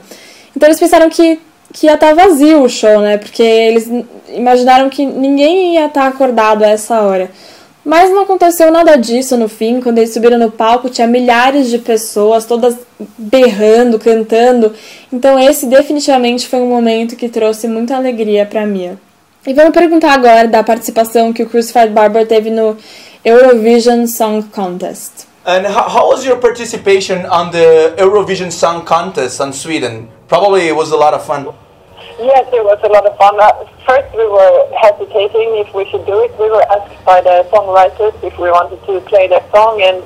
[0.56, 1.40] Então eles pensaram que,
[1.74, 3.18] que ia estar vazio o show, né?
[3.18, 3.90] Porque eles
[4.30, 7.30] imaginaram que ninguém ia estar acordado a essa hora.
[7.86, 9.80] Mas não aconteceu nada disso no fim.
[9.80, 12.76] Quando eles subiram no palco, tinha milhares de pessoas, todas
[13.16, 14.74] berrando, cantando.
[15.14, 18.98] Então, esse definitivamente foi um momento que trouxe muita alegria pra Mia.
[19.46, 22.76] E vamos perguntar agora da participação que o Crucified Barber teve no
[23.24, 25.28] Eurovision Song Contest.
[25.46, 30.08] And how, was your participation on the Eurovision Song Contest on Sweden?
[30.28, 31.54] Probably it was a lot of fun.
[32.18, 33.36] Yes, it was a lot of fun.
[33.36, 33.52] Uh,
[33.84, 36.32] first, we were hesitating if we should do it.
[36.40, 40.00] We were asked by the songwriters if we wanted to play their song, and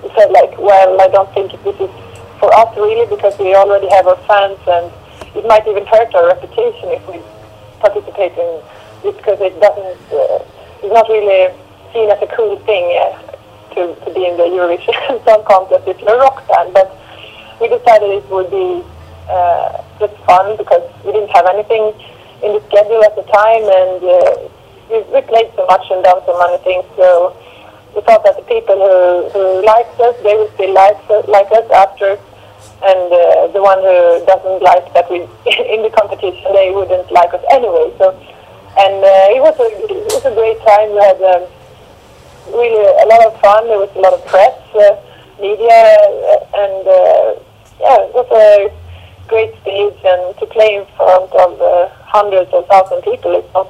[0.00, 1.92] we said like, well, I don't think this is
[2.40, 4.88] for us really because we already have our fans, and
[5.36, 7.20] it might even hurt our reputation if we
[7.84, 8.48] participate in
[9.04, 10.00] this because it doesn't.
[10.08, 10.40] Uh,
[10.80, 11.52] it's not really
[11.92, 13.12] seen as a cool thing uh,
[13.76, 14.96] to to be in the Eurovision
[15.28, 16.88] Song Contest if you're a rock band, but
[17.60, 18.80] we decided it would be
[19.28, 21.92] uh, just fun because we didn't have anything
[22.42, 24.48] in the schedule at the time, and uh,
[24.90, 26.84] we, we played so much and done so many things.
[26.96, 27.36] So
[27.94, 31.50] we thought that the people who, who liked us, they would still like us, like
[31.52, 32.18] us after,
[32.82, 35.22] and uh, the one who doesn't like that we
[35.74, 37.92] in the competition, they wouldn't like us anyway.
[37.98, 38.14] So,
[38.78, 40.90] and uh, it was a it was a great time.
[40.92, 41.20] We had.
[41.22, 41.48] Um,
[42.52, 43.66] really a lot of fun.
[43.68, 44.96] There was a lot of press, uh,
[45.40, 47.28] media, uh, and uh,
[47.80, 48.72] yeah, it was a
[49.28, 49.98] great stage.
[50.04, 52.64] And to play in front of uh, hundreds of
[53.04, 53.68] people is not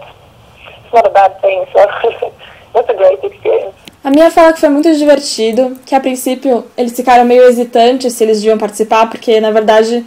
[0.85, 1.67] it's not a bad thing.
[1.73, 1.81] So
[2.75, 3.75] was a great experience.
[4.03, 8.25] A minha fala que foi muito divertido, que a princípio eles ficaram meio hesitantes se
[8.25, 10.07] eles deviam participar, porque na verdade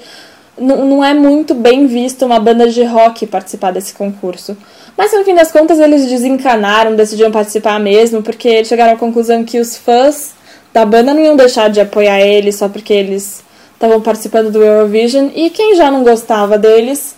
[0.57, 4.55] não é muito bem visto uma banda de rock participar desse concurso.
[4.97, 9.59] Mas no fim das contas eles desencanaram, decidiram participar mesmo, porque chegaram à conclusão que
[9.59, 10.33] os fãs
[10.73, 13.43] da banda não iam deixar de apoiar eles só porque eles
[13.81, 17.15] estavam participando do Eurovision, e quem já não gostava deles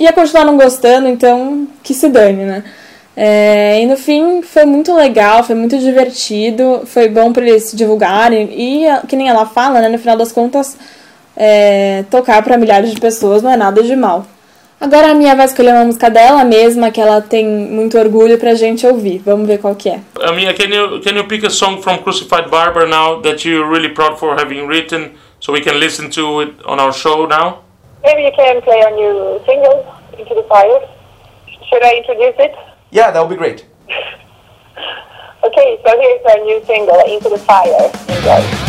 [0.00, 2.64] ia continuar não gostando, então que se dane, né?
[3.14, 7.76] É, e no fim foi muito legal, foi muito divertido, foi bom para eles se
[7.76, 10.76] divulgarem e, que nem ela fala, né, no final das contas,
[11.34, 14.26] é, tocar para milhares de pessoas não é nada de mal.
[14.78, 18.54] Agora a minha vai escolher uma música dela mesma, que ela tem muito orgulho pra
[18.54, 19.22] gente ouvir.
[19.24, 20.00] Vamos ver qual que é.
[20.20, 23.66] I mean, can you can you pick a song from Crucified Barber now that you're
[23.66, 27.62] really proud for having written, so we can listen to it on our show now?
[28.02, 30.80] Maybe you can play our new single, Into the Fire.
[31.68, 32.54] Should I introduce it?
[32.90, 33.66] Yeah, that would be great.
[35.44, 37.90] Okay, so here's our new single, Into the Fire.
[38.08, 38.65] Enjoy.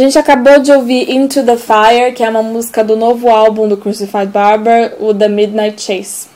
[0.00, 3.76] Gente acabou de ouvir Into the Fire, que é uma música do novo álbum do
[3.76, 6.28] Crucified Barber, o The Midnight Chase.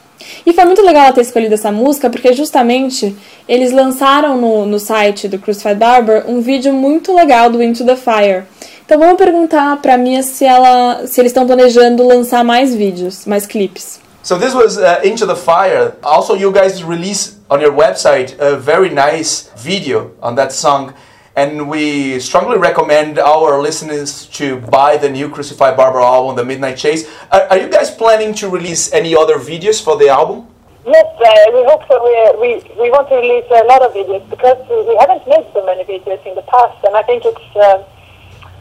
[0.47, 3.15] E foi muito legal ela ter escolhido essa música, porque justamente
[3.49, 7.97] eles lançaram no, no site do Crucified Barber um vídeo muito legal do Into the
[7.97, 8.45] Fire.
[8.85, 13.47] Então vamos perguntar pra Mia se, ela, se eles estão planejando lançar mais vídeos, mais
[13.47, 13.99] clipes.
[14.23, 15.93] So this was uh, Into the Fire.
[16.03, 20.93] Also, you guys release on your website a very nice video on that song,
[21.37, 26.76] and we strongly recommend our listeners to buy the new Crucified Barber album, The Midnight
[26.76, 27.11] Chase.
[27.32, 30.47] Are, are you guys planning to release any other videos for the album?
[30.87, 31.97] Yes, uh, we hope so.
[32.05, 35.64] We, we, we want to release a lot of videos because we haven't made so
[35.66, 37.82] many videos in the past, and I think it's uh,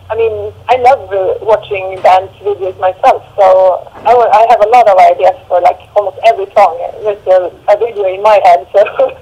[0.09, 4.88] I mean, I love uh, watching dance videos myself, so I, I have a lot
[4.88, 6.78] of ideas for like almost every song.
[7.03, 8.84] There's a, a video in my head, so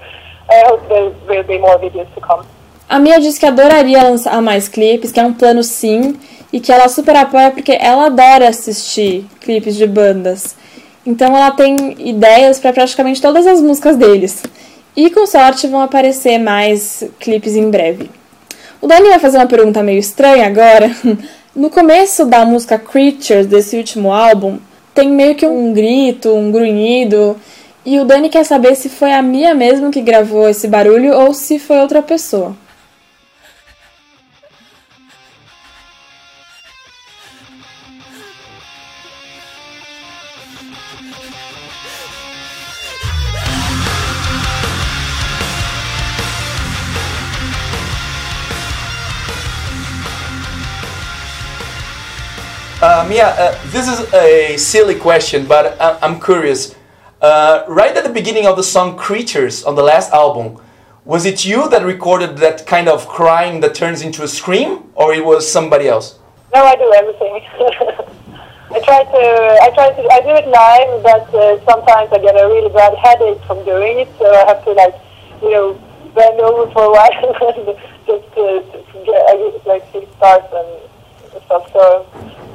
[0.49, 2.45] I hope there will be more videos to come.
[2.91, 6.13] A Mia disse que adoraria lançar mais clipes, que é um plano sim,
[6.51, 10.57] e que ela super apoia porque ela adora assistir clipes de bandas.
[11.05, 14.43] Então ela tem ideias para praticamente todas as músicas deles.
[14.93, 18.09] E com sorte vão aparecer mais clipes em breve.
[18.81, 20.91] O Dani vai fazer uma pergunta meio estranha agora.
[21.55, 24.57] No começo da música Creatures, desse último álbum,
[24.93, 27.37] tem meio que um grito, um grunhido.
[27.85, 31.33] E o Dani quer saber se foi a Mia mesmo que gravou esse barulho ou
[31.33, 32.55] se foi outra pessoa.
[52.81, 56.73] Uh, Mia, uh, this is a silly question, but I- I'm curious.
[57.21, 60.57] Uh, right at the beginning of the song Creatures on the last album,
[61.05, 65.13] was it you that recorded that kind of crying that turns into a scream, or
[65.13, 66.17] it was somebody else?
[66.55, 67.33] No, I do everything.
[68.73, 69.21] I try to,
[69.61, 72.95] I try to, I do it live, but uh, sometimes I get a really bad
[72.97, 74.95] headache from doing it, so I have to like,
[75.43, 75.79] you know,
[76.15, 77.13] bend over for a while
[77.53, 77.77] and
[78.07, 81.71] just to, to get, I get like to start and stuff.
[81.73, 82.07] So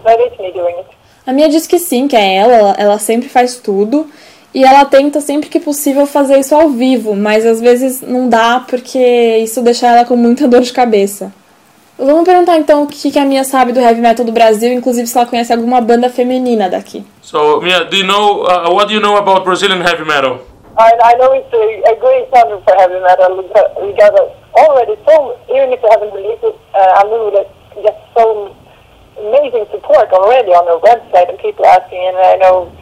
[0.07, 0.89] that is me doing it.
[1.27, 4.09] A Mia diz que sim, que é ela, ela, ela sempre faz tudo.
[4.55, 8.65] E ela tenta sempre que possível fazer isso ao vivo, mas às vezes não dá
[8.67, 11.31] porque isso deixa ela com muita dor de cabeça.
[11.99, 15.07] Vamos perguntar então o que que a Mia sabe do heavy metal do Brasil, inclusive
[15.07, 17.05] se ela conhece alguma banda feminina daqui.
[17.21, 20.39] So, Mia, do you know uh, what do you know about Brazilian heavy metal?
[20.79, 23.37] I, I know it's a, a great genre for heavy metal.
[23.37, 27.03] We got, we got a, already so, even if we haven't released it, uh, I
[27.05, 27.49] know that
[28.15, 28.57] so
[29.19, 32.73] amazing support already on our website and people asking, and I know,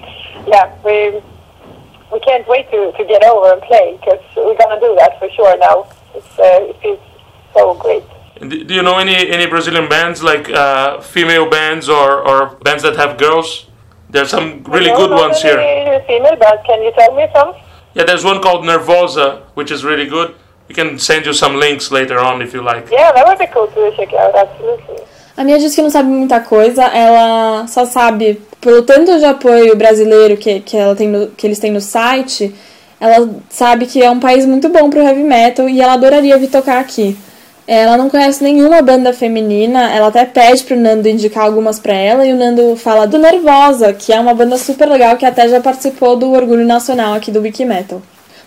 [0.47, 1.23] yeah, we
[2.13, 5.29] we can't wait to, to get over and play because we're gonna do that for
[5.31, 5.87] sure now.
[6.15, 7.01] It's, uh, it feels
[7.53, 8.05] so great.
[8.41, 12.97] Do you know any any Brazilian bands like uh, female bands or, or bands that
[12.97, 13.67] have girls?
[14.11, 15.57] There's some really good ones here.
[16.07, 16.61] Female band.
[16.67, 17.55] Can you tell me some?
[17.95, 20.35] Yeah, there's one called Nervosa, which is really good.
[20.69, 22.91] We can send you some links later on if you like.
[22.91, 24.35] Yeah, that would be cool to check out.
[24.35, 25.05] Absolutely.
[25.37, 29.77] A Mia diz que não sabe muita coisa, ela só sabe, pelo tanto de apoio
[29.77, 32.55] brasileiro que, que, ela tem no- que eles têm no site,
[33.01, 36.49] ela sabe que é um país muito bom pro heavy metal e ela adoraria vir
[36.51, 37.17] tocar aqui.
[37.67, 42.25] Ela não conhece nenhuma banda feminina, ela até pede pro Nando indicar algumas pra ela
[42.27, 45.61] e o Nando fala do Nervosa, que é uma banda super legal que até já
[45.61, 48.01] participou do Orgulho Nacional aqui do Wiki Metal.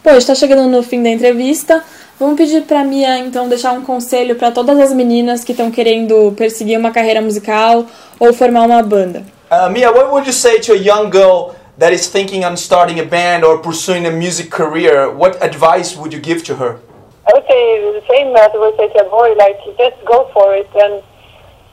[0.08, 1.84] Pô, está chegando no fim da entrevista.
[2.18, 6.34] Vamos pedir pra Mia, então, deixar um conselho pra todas as meninas que estão querendo
[6.38, 7.84] perseguir uma carreira musical
[8.18, 9.26] ou formar uma banda.
[9.52, 13.02] Uh, Mia, what would you say to a young girl that is thinking on starting
[13.02, 15.12] a band or pursuing a music career?
[15.12, 16.80] What advice would you give to her?
[17.28, 20.30] I would say the same as I would say to a boy, like just go
[20.32, 20.70] for it.
[20.74, 21.04] And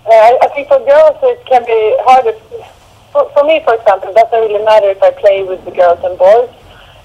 [0.07, 2.35] uh, I I think for girls it can be harder.
[3.12, 6.01] For, for me, for example, it doesn't really matter if I play with the girls
[6.03, 6.51] and boys,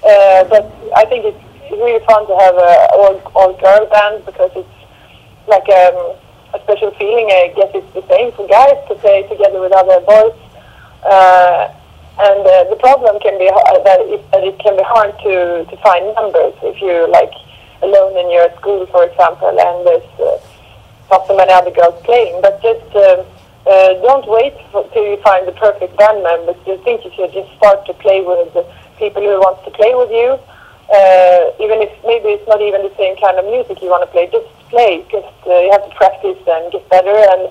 [0.04, 0.64] uh, but
[0.96, 4.78] I think it's really fun to have a all all girl band because it's
[5.46, 6.16] like um,
[6.54, 7.28] a special feeling.
[7.30, 10.36] I guess it's the same for guys to play together with other boys.
[11.04, 11.72] Uh,
[12.20, 15.64] and uh, the problem can be ha- that it, that it can be hard to,
[15.64, 17.32] to find numbers if you're like
[17.82, 20.36] alone in your school, for example, and there's uh,
[21.08, 22.36] not so many other girls playing.
[22.42, 23.24] But just uh,
[23.64, 26.56] uh, don't wait for, till you find the perfect band members.
[26.66, 28.68] Just think you should just start to play with the
[29.00, 30.36] people who want to play with you.
[30.92, 34.10] Uh, even if maybe it's not even the same kind of music you want to
[34.12, 35.02] play, just play.
[35.10, 37.48] Just uh, you have to practice and get better and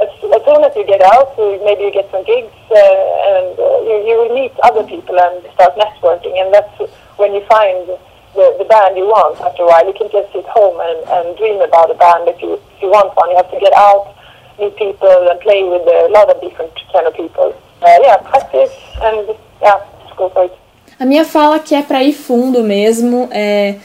[0.00, 1.34] as, as soon as you get out,
[1.66, 5.42] maybe you get some gigs uh, and uh, you, you will meet other people and
[5.54, 6.38] start networking.
[6.38, 6.70] And that's
[7.18, 7.98] when you find
[8.34, 9.86] the, the band you want after a while.
[9.86, 12.88] You can just sit home and, and dream about a band if you, if you
[12.90, 13.30] want one.
[13.30, 14.14] You have to get out,
[14.58, 17.50] meet people, and play with a lot of different kind of people.
[17.82, 20.54] Uh, yeah, practice and yeah, just go for it.
[20.98, 23.76] A minha fala que é pra ir fundo mesmo, é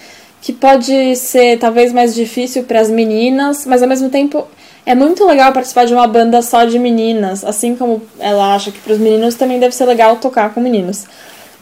[0.42, 4.46] que pode ser talvez mais difícil para as meninas, mas ao mesmo tempo
[4.86, 8.80] é muito legal participar de uma banda só de meninas, assim como ela acha que
[8.80, 11.06] para os meninos também deve ser legal tocar com meninos.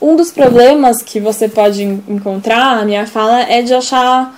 [0.01, 4.35] Um dos problemas que você pode en- encontrar, a minha fala, é de achar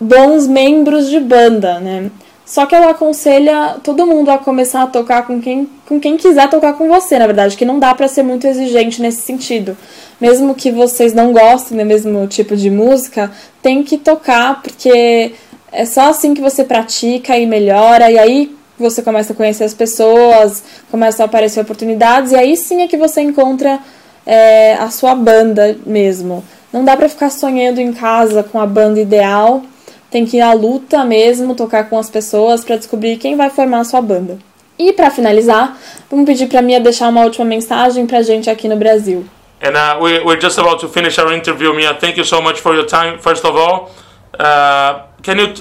[0.00, 2.10] bons membros de banda, né?
[2.48, 6.48] Só que ela aconselha todo mundo a começar a tocar com quem, com quem quiser
[6.48, 9.76] tocar com você, na verdade, que não dá pra ser muito exigente nesse sentido.
[10.18, 13.30] Mesmo que vocês não gostem do mesmo tipo de música,
[13.60, 15.34] tem que tocar, porque
[15.70, 19.74] é só assim que você pratica e melhora, e aí você começa a conhecer as
[19.74, 23.78] pessoas, começam a aparecer oportunidades, e aí sim é que você encontra
[24.24, 26.42] é, a sua banda mesmo.
[26.72, 29.62] Não dá pra ficar sonhando em casa com a banda ideal,
[30.10, 33.80] tem que ir à luta mesmo, tocar com as pessoas pra descobrir quem vai formar
[33.80, 34.38] a sua banda.
[34.78, 35.76] E pra finalizar,
[36.10, 39.26] vamos pedir pra Mia deixar uma última mensagem pra gente aqui no Brasil.
[39.60, 41.94] And uh, we, we're just about to finish our interview, Mia.
[41.94, 43.90] Thank you so much for your time, first of all.
[44.38, 45.52] Uh, can you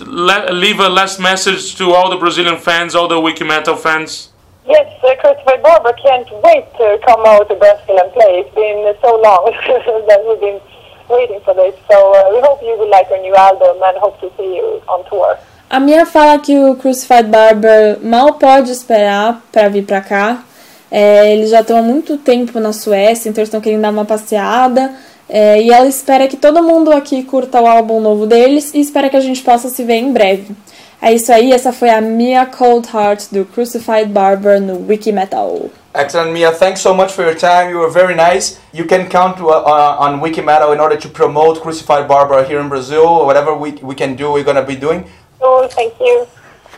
[0.54, 4.30] leave a last message to all the Brazilian fans, all the Wiki Metal fans?
[4.68, 8.44] Yes, uh, Christopher Barber can't wait to come out to Brazil and play.
[8.46, 9.50] It's been so long
[10.08, 10.62] that we've been
[11.10, 11.76] waiting for this.
[11.90, 14.82] So uh, we hope you will like our new album and hope to see you
[14.88, 15.38] on tour.
[15.70, 20.44] A Mia fala que o Crucified Barber mal pode esperar pra vir pra cá.
[20.90, 24.06] É, eles já estão há muito tempo na Suécia, então eles estão querendo dar uma
[24.06, 24.94] passeada.
[25.30, 29.10] É, e ela espera que todo mundo aqui curta o álbum novo deles e espera
[29.10, 30.56] que a gente possa se ver em breve.
[31.00, 35.70] É isso aí, essa foi a Mia Cold Heart do Crucified Barber no Wiki Metal.
[35.94, 36.52] Excellent, Mia.
[36.52, 37.70] Thanks so much for your time.
[37.72, 38.60] You were very nice.
[38.74, 42.68] You can count uh, uh, on Wikimetal in order to promote Crucified Barbara here in
[42.70, 43.26] Brazil.
[43.26, 45.06] Whatever we, we can do, we're gonna be doing.
[45.40, 46.28] So thank you.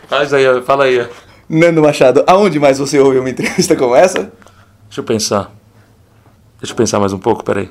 [0.08, 1.06] Faz aí, fala aí.
[1.48, 4.30] Nando Machado, aonde mais você ouviu uma entrevista como essa?
[4.86, 5.50] Deixa eu pensar.
[6.60, 7.70] Deixa eu pensar mais um pouco, peraí.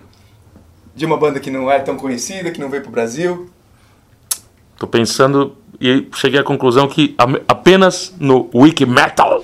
[0.96, 3.50] De uma banda que não é tão conhecida, que não veio pro Brasil.
[4.80, 7.16] Tô pensando e cheguei à conclusão que
[7.48, 9.44] apenas no Wiki Metal.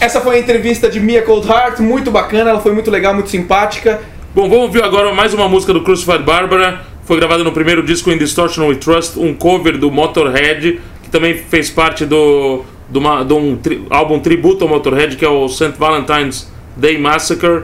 [0.00, 4.00] Essa foi a entrevista de Mia Coldheart, muito bacana, ela foi muito legal, muito simpática.
[4.34, 6.82] Bom, vamos ouvir agora mais uma música do Crucified Barbara.
[7.04, 11.34] Foi gravada no primeiro disco In Distortion We Trust, um cover do Motorhead, que também
[11.34, 15.48] fez parte do, do uma- de um tri- álbum tributo ao Motorhead, que é o
[15.48, 15.72] St.
[15.78, 17.62] Valentine's Day Massacre,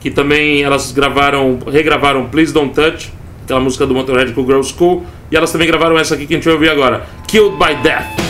[0.00, 3.12] que também elas gravaram, regravaram Please Don't Touch,
[3.46, 6.34] aquela música do Motorhead com o Girl School, e elas também gravaram essa aqui que
[6.34, 8.25] a gente vai ouvir agora, Killed by Death.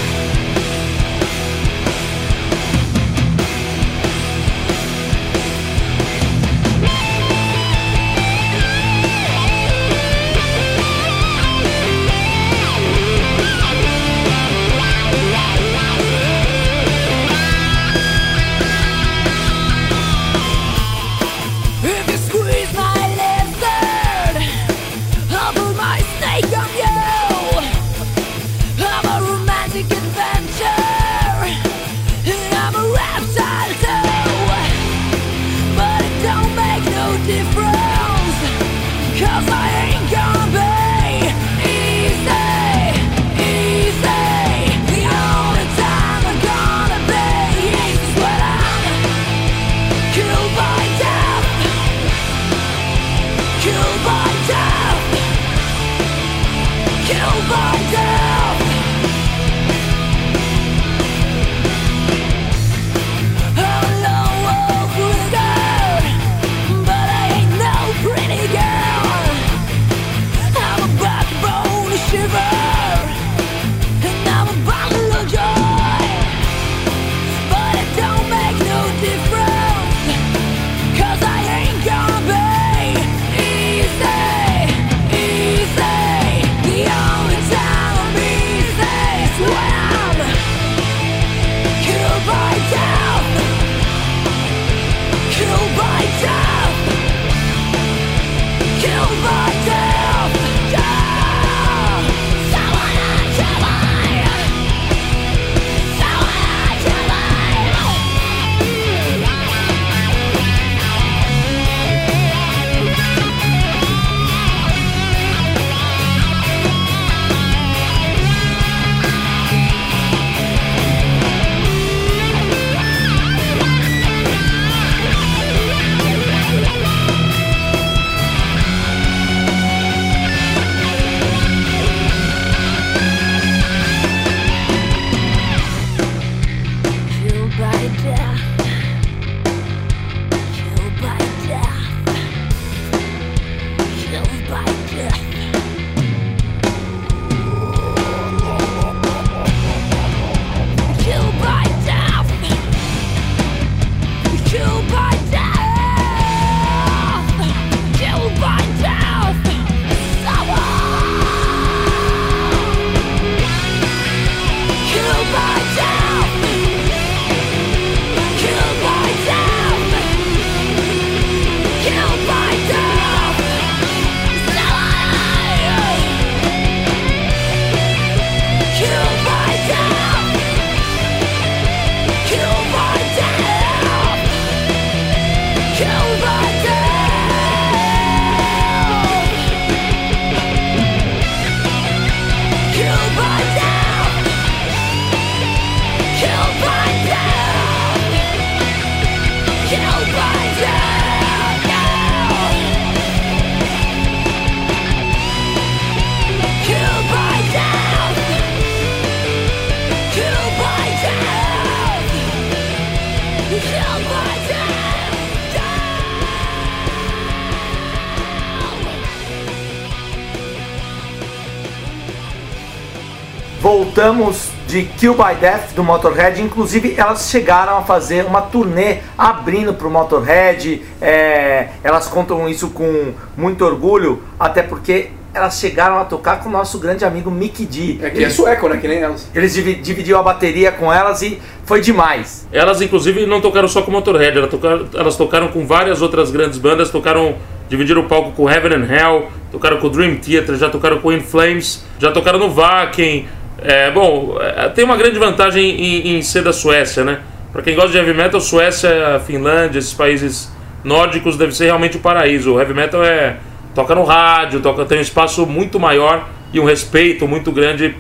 [224.07, 229.75] Voltamos de Kill by Death do Motorhead, inclusive elas chegaram a fazer uma turnê abrindo
[229.75, 230.81] pro Motorhead.
[231.03, 236.53] é, elas contam isso com muito orgulho, até porque elas chegaram a tocar com o
[236.53, 237.99] nosso grande amigo Mick D.
[238.01, 238.77] É que é sueco, né?
[238.77, 239.29] Que nem elas.
[239.35, 242.47] Eles divi- dividiu a bateria com elas e foi demais.
[242.53, 246.59] Elas, inclusive, não tocaram só com Motorhead, elas tocaram, elas tocaram com várias outras grandes
[246.61, 247.35] bandas, tocaram,
[247.69, 251.13] dividiram o palco com Heaven and Hell, tocaram com o Dream Theater, já tocaram com
[251.13, 253.27] In Flames, já tocaram no Wacken.
[253.59, 257.21] É, bom, é, tem uma grande vantagem em, em ser da Suécia, né?
[257.53, 260.53] Pra quem gosta de heavy metal, Suécia, Finlândia, esses países
[260.85, 262.55] nórdicos deve ser realmente o paraíso.
[262.55, 263.39] O heavy metal é
[263.75, 267.97] toca no rádio, toca tem um espaço muito maior e um respeito muito grande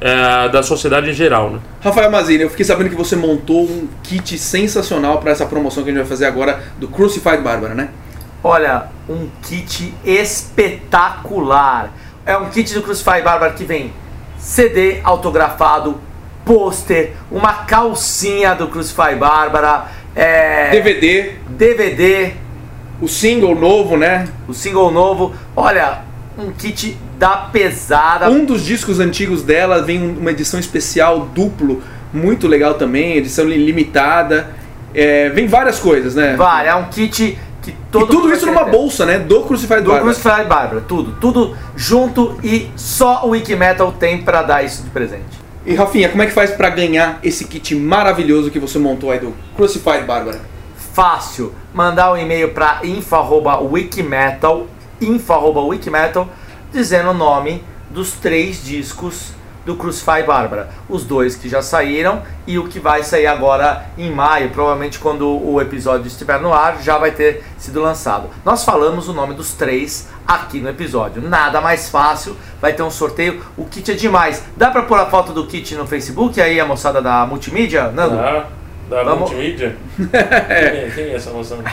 [0.00, 1.60] é, da sociedade em geral, né?
[1.80, 5.90] Rafael Mazini, eu fiquei sabendo que você montou um kit sensacional para essa promoção que
[5.90, 7.88] a gente vai fazer agora do Crucified Barbara, né?
[8.42, 11.92] Olha, um kit espetacular.
[12.24, 13.92] É um kit do Crucify Bárbara que vem
[14.38, 16.00] CD autografado,
[16.44, 22.32] pôster, uma calcinha do Crucify Bárbara, é, DVD, DVD,
[23.00, 24.28] o single novo, né?
[24.48, 25.34] o single novo.
[25.54, 26.02] Olha,
[26.38, 28.30] um kit da pesada.
[28.30, 31.82] Um dos discos antigos dela vem um- uma edição especial duplo,
[32.12, 34.50] muito legal também, edição li- limitada.
[34.94, 36.36] É, vem várias coisas, né?
[36.36, 37.38] Vai, é um kit
[37.72, 38.70] que E todo tudo mundo isso numa ter.
[38.70, 39.18] bolsa, né?
[39.18, 40.00] Do Crucified Do.
[40.00, 45.44] Crucify Bárbara, tudo, tudo junto e só o Wikimetal tem pra dar isso de presente.
[45.64, 49.18] E Rafinha, como é que faz pra ganhar esse kit maravilhoso que você montou aí
[49.18, 50.40] do Crucified Barbara?
[50.94, 54.66] fácil mandar um e-mail para info@wikimetal,
[54.98, 56.28] info@wikimetal,
[56.72, 59.32] dizendo o nome dos três discos
[59.66, 64.10] do Crucify Bárbara, os dois que já saíram e o que vai sair agora em
[64.12, 68.30] maio, provavelmente quando o episódio estiver no ar, já vai ter sido lançado.
[68.44, 71.20] Nós falamos o nome dos três aqui no episódio.
[71.20, 73.42] Nada mais fácil, vai ter um sorteio.
[73.56, 74.42] O kit é demais.
[74.56, 78.18] Dá para pôr a foto do kit no Facebook aí a moçada da multimídia, Nando?
[78.20, 78.46] Ah,
[78.88, 79.76] da Vamos- multimídia?
[79.96, 81.58] quem, é, quem é essa moção?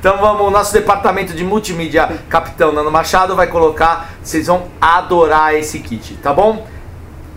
[0.00, 4.10] Então vamos, o nosso departamento de multimídia, Capitão Nando Machado, vai colocar.
[4.22, 6.66] Vocês vão adorar esse kit, tá bom?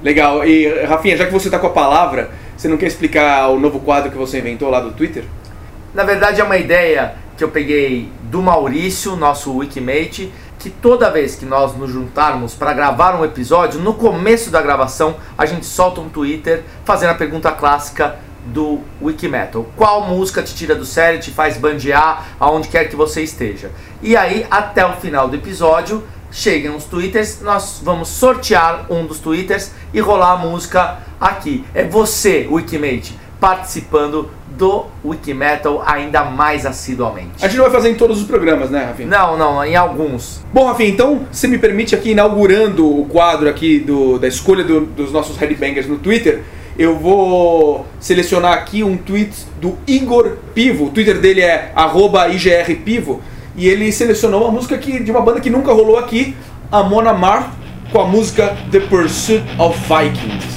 [0.04, 0.45] Legal.
[0.45, 3.80] E Rafinha, já que você tá com a palavra, você não quer explicar o novo
[3.80, 5.24] quadro que você inventou lá do Twitter?
[5.93, 11.36] Na verdade é uma ideia que eu peguei do Maurício, nosso Wikimate, que toda vez
[11.36, 16.01] que nós nos juntarmos para gravar um episódio, no começo da gravação a gente solta
[16.01, 19.66] um Twitter fazendo a pergunta clássica do Wikimetal.
[19.78, 23.72] Qual música te tira do sério, te faz bandear aonde quer que você esteja?
[24.01, 26.04] E aí, até o final do episódio,
[26.34, 31.64] chegam os twitters, nós vamos sortear um dos twitters e rolar a música aqui.
[31.74, 37.32] É você, Wikimate, participando do Wikimetal ainda mais assiduamente.
[37.42, 39.08] A gente não vai fazer em todos os programas, né, Rafinha?
[39.08, 40.44] Não, não, em alguns.
[40.52, 44.82] Bom, Rafinha, então você me permite aqui, inaugurando o quadro aqui do, da escolha do-
[44.82, 46.44] dos nossos headbangers no Twitter,
[46.78, 50.86] eu vou selecionar aqui um tweet do Igor Pivo.
[50.86, 53.22] O Twitter dele é arroba IGRPivo.
[53.56, 56.36] E ele selecionou uma música que, de uma banda que nunca rolou aqui,
[56.72, 57.51] Amon Amarth,
[57.91, 60.53] com a música The Pursuit of Vikings.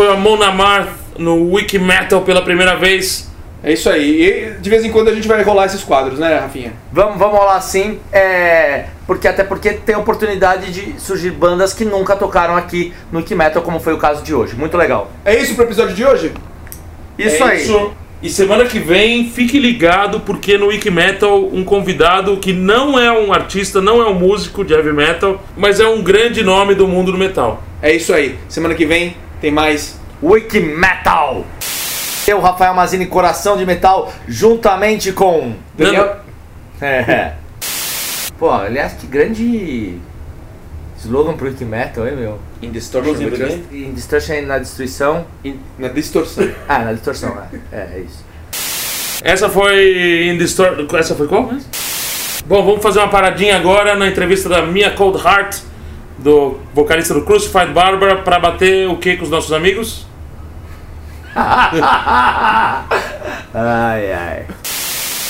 [0.00, 0.88] Foi a Mona Amarth
[1.18, 3.30] no Wiki Metal pela primeira vez.
[3.62, 4.22] É isso aí.
[4.22, 6.72] E de vez em quando a gente vai rolar esses quadros, né, Rafinha?
[6.90, 12.16] Vamos, vamos lá sim, é, porque até porque tem oportunidade de surgir bandas que nunca
[12.16, 14.56] tocaram aqui no Wiki Metal, como foi o caso de hoje.
[14.56, 15.10] Muito legal.
[15.22, 16.32] É isso pro episódio de hoje?
[17.18, 17.60] Isso É aí.
[17.60, 17.92] isso.
[18.22, 23.12] E semana que vem, fique ligado, porque no Wiki Metal, um convidado que não é
[23.12, 26.88] um artista, não é um músico de heavy metal, mas é um grande nome do
[26.88, 27.62] mundo do metal.
[27.82, 28.38] É isso aí.
[28.48, 29.98] Semana que vem tem mais.
[30.22, 31.44] Wiki Metal.
[32.26, 36.16] Eu, Rafael Mazini, Coração de Metal, juntamente com Daniel.
[36.80, 37.32] É.
[38.38, 39.98] Pô, aliás, que grande
[40.98, 42.38] slogan pro Wiki Metal, hein, meu?
[42.62, 43.14] In Distortion?
[43.72, 45.24] In Destruction na destruição.
[45.44, 46.48] In- Na distorção.
[46.68, 47.36] Ah, na distorção,
[47.72, 47.76] é.
[47.76, 48.24] É, é isso.
[49.22, 50.86] Essa foi in Distor...
[50.98, 51.50] Essa foi qual?
[52.46, 55.58] Bom, vamos fazer uma paradinha agora na entrevista da Mia Cold Heart,
[56.20, 60.06] do vocalista do Crucified Barbara, para bater o que com os nossos amigos?
[63.52, 64.46] Ai, ai.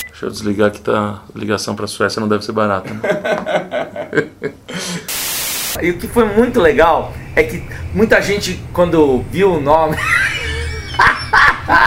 [0.09, 2.93] Deixa eu desligar que tá a ligação para a Suécia não deve ser barata.
[2.93, 3.01] Né?
[5.81, 7.63] E o que foi muito legal é que
[7.95, 9.97] muita gente, quando viu o nome,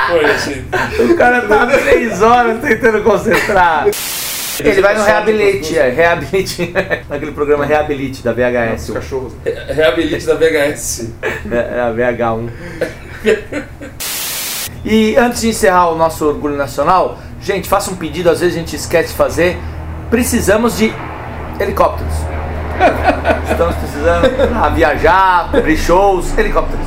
[0.07, 0.65] Foi assim.
[1.11, 3.85] o cara tá três horas tentando concentrar.
[4.59, 6.73] Ele vai no Reabilite, é, Reabilite,
[7.09, 9.33] naquele programa Reabilite da VHS, cachorros.
[9.43, 11.09] Reabilite da VHS.
[11.51, 12.49] é, é a VH1.
[14.85, 18.59] E antes de encerrar o nosso orgulho nacional, gente, faça um pedido, às vezes a
[18.59, 19.57] gente esquece de fazer.
[20.09, 20.93] Precisamos de
[21.59, 22.13] helicópteros.
[23.49, 26.85] Estamos precisando pra viajar, cobrir shows, helicópteros.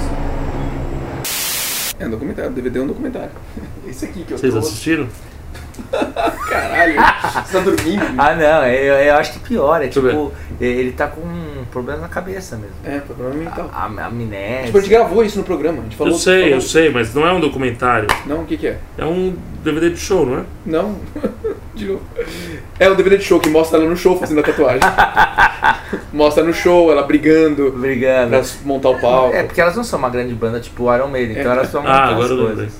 [1.98, 2.50] É um documentário.
[2.50, 3.30] DVD é um documentário.
[3.88, 4.58] Esse aqui que eu Vocês tô.
[4.58, 5.08] assistiram?
[6.48, 6.94] Caralho.
[7.44, 8.04] Você tá dormindo?
[8.18, 12.00] Ah não, eu, eu acho que pior, é Deixa tipo, ele tá com um problema
[12.02, 12.74] na cabeça mesmo.
[12.84, 13.70] É, problema mental.
[13.72, 14.64] A, a amnésia.
[14.66, 15.80] Tipo, a gente gravou isso no programa.
[15.80, 16.12] A gente falou.
[16.14, 18.08] Eu sei, falou- eu sei, mas não é um documentário.
[18.26, 18.78] Não, o que que é?
[18.96, 20.42] É um DVD de show, não é?
[20.64, 20.96] Não.
[21.76, 22.00] De novo.
[22.80, 24.80] É um DVD de show que mostra ela no show fazendo a tatuagem.
[26.10, 28.30] mostra no show, ela brigando Obrigado.
[28.30, 29.36] pra montar o palco.
[29.36, 31.54] É, porque elas não são uma grande banda tipo Iron Maiden, então É.
[31.54, 32.72] elas são Ah, muitas agora coisas.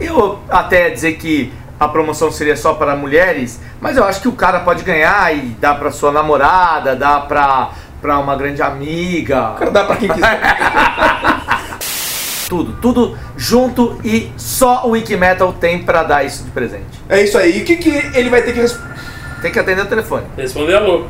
[0.00, 4.28] Eu até ia dizer que a promoção seria só para mulheres, mas eu acho que
[4.28, 7.70] o cara pode ganhar e dá pra sua namorada, dá pra,
[8.00, 9.54] pra uma grande amiga.
[9.58, 10.40] Cara, dá pra quem quiser.
[12.48, 16.98] Tudo, tudo junto e só o Wikimetal tem pra dar isso de presente.
[17.06, 17.58] É isso aí.
[17.58, 18.94] E o que, que ele vai ter que responder?
[19.42, 20.24] Tem que atender o telefone.
[20.34, 21.04] Responder alô.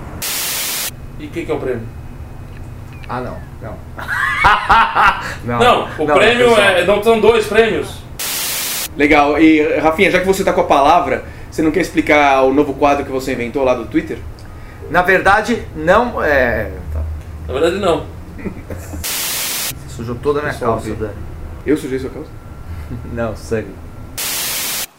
[1.21, 1.87] E o que, que é o prêmio?
[3.09, 3.77] Ah, não, não.
[5.61, 6.69] Não, o prêmio pessoal.
[6.69, 6.85] é.
[6.85, 8.03] Não são dois prêmios.
[8.99, 9.41] Legal.
[9.41, 12.75] E, Rafinha, já que você tá com a palavra, você não quer explicar o novo
[12.75, 14.19] quadro que você inventou lá do Twitter?
[14.91, 16.23] Na verdade, não.
[16.23, 16.73] É.
[16.93, 17.01] tá.
[17.47, 18.07] Na verdade, não.
[19.89, 20.93] Sujou toda a minha calça.
[20.95, 21.13] Dani.
[21.65, 22.31] Eu sujei sua calça?
[23.13, 23.69] Não, sangue.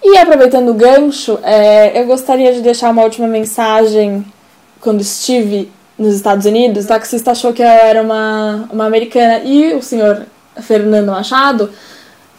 [0.04, 4.24] E aproveitando o gancho, é, eu gostaria de deixar uma última mensagem.
[4.80, 9.74] Quando estive nos Estados Unidos, o taxista achou que eu era uma, uma americana e
[9.74, 10.26] o senhor
[10.62, 11.70] Fernando Machado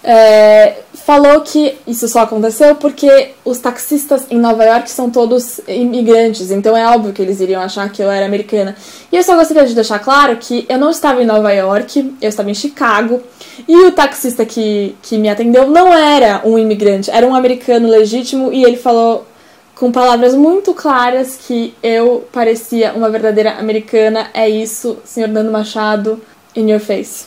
[0.02, 6.50] é, falou que isso só aconteceu porque os taxistas em Nova York são todos imigrantes,
[6.50, 8.74] então é óbvio que eles iriam achar que eu era americana.
[9.12, 12.28] E eu só gostaria de deixar claro que eu não estava em Nova York, eu
[12.28, 13.22] estava em Chicago,
[13.68, 18.52] e o taxista que, que me atendeu não era um imigrante, era um americano legítimo,
[18.52, 19.26] e ele falou
[19.74, 24.28] com palavras muito claras que eu parecia uma verdadeira americana.
[24.34, 26.20] É isso, senhor Nando Machado,
[26.54, 27.24] in your face.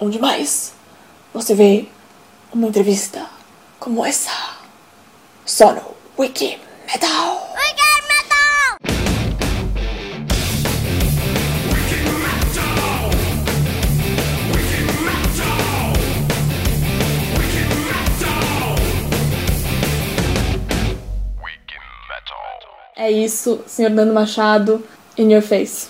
[0.00, 0.75] Onde mais
[1.36, 1.86] você vê
[2.50, 3.26] uma entrevista
[3.78, 4.30] como essa?
[5.44, 5.82] Só no
[6.18, 7.46] Wiki Metal.
[22.98, 24.82] É isso, senhor Nando Machado,
[25.18, 25.84] in your face.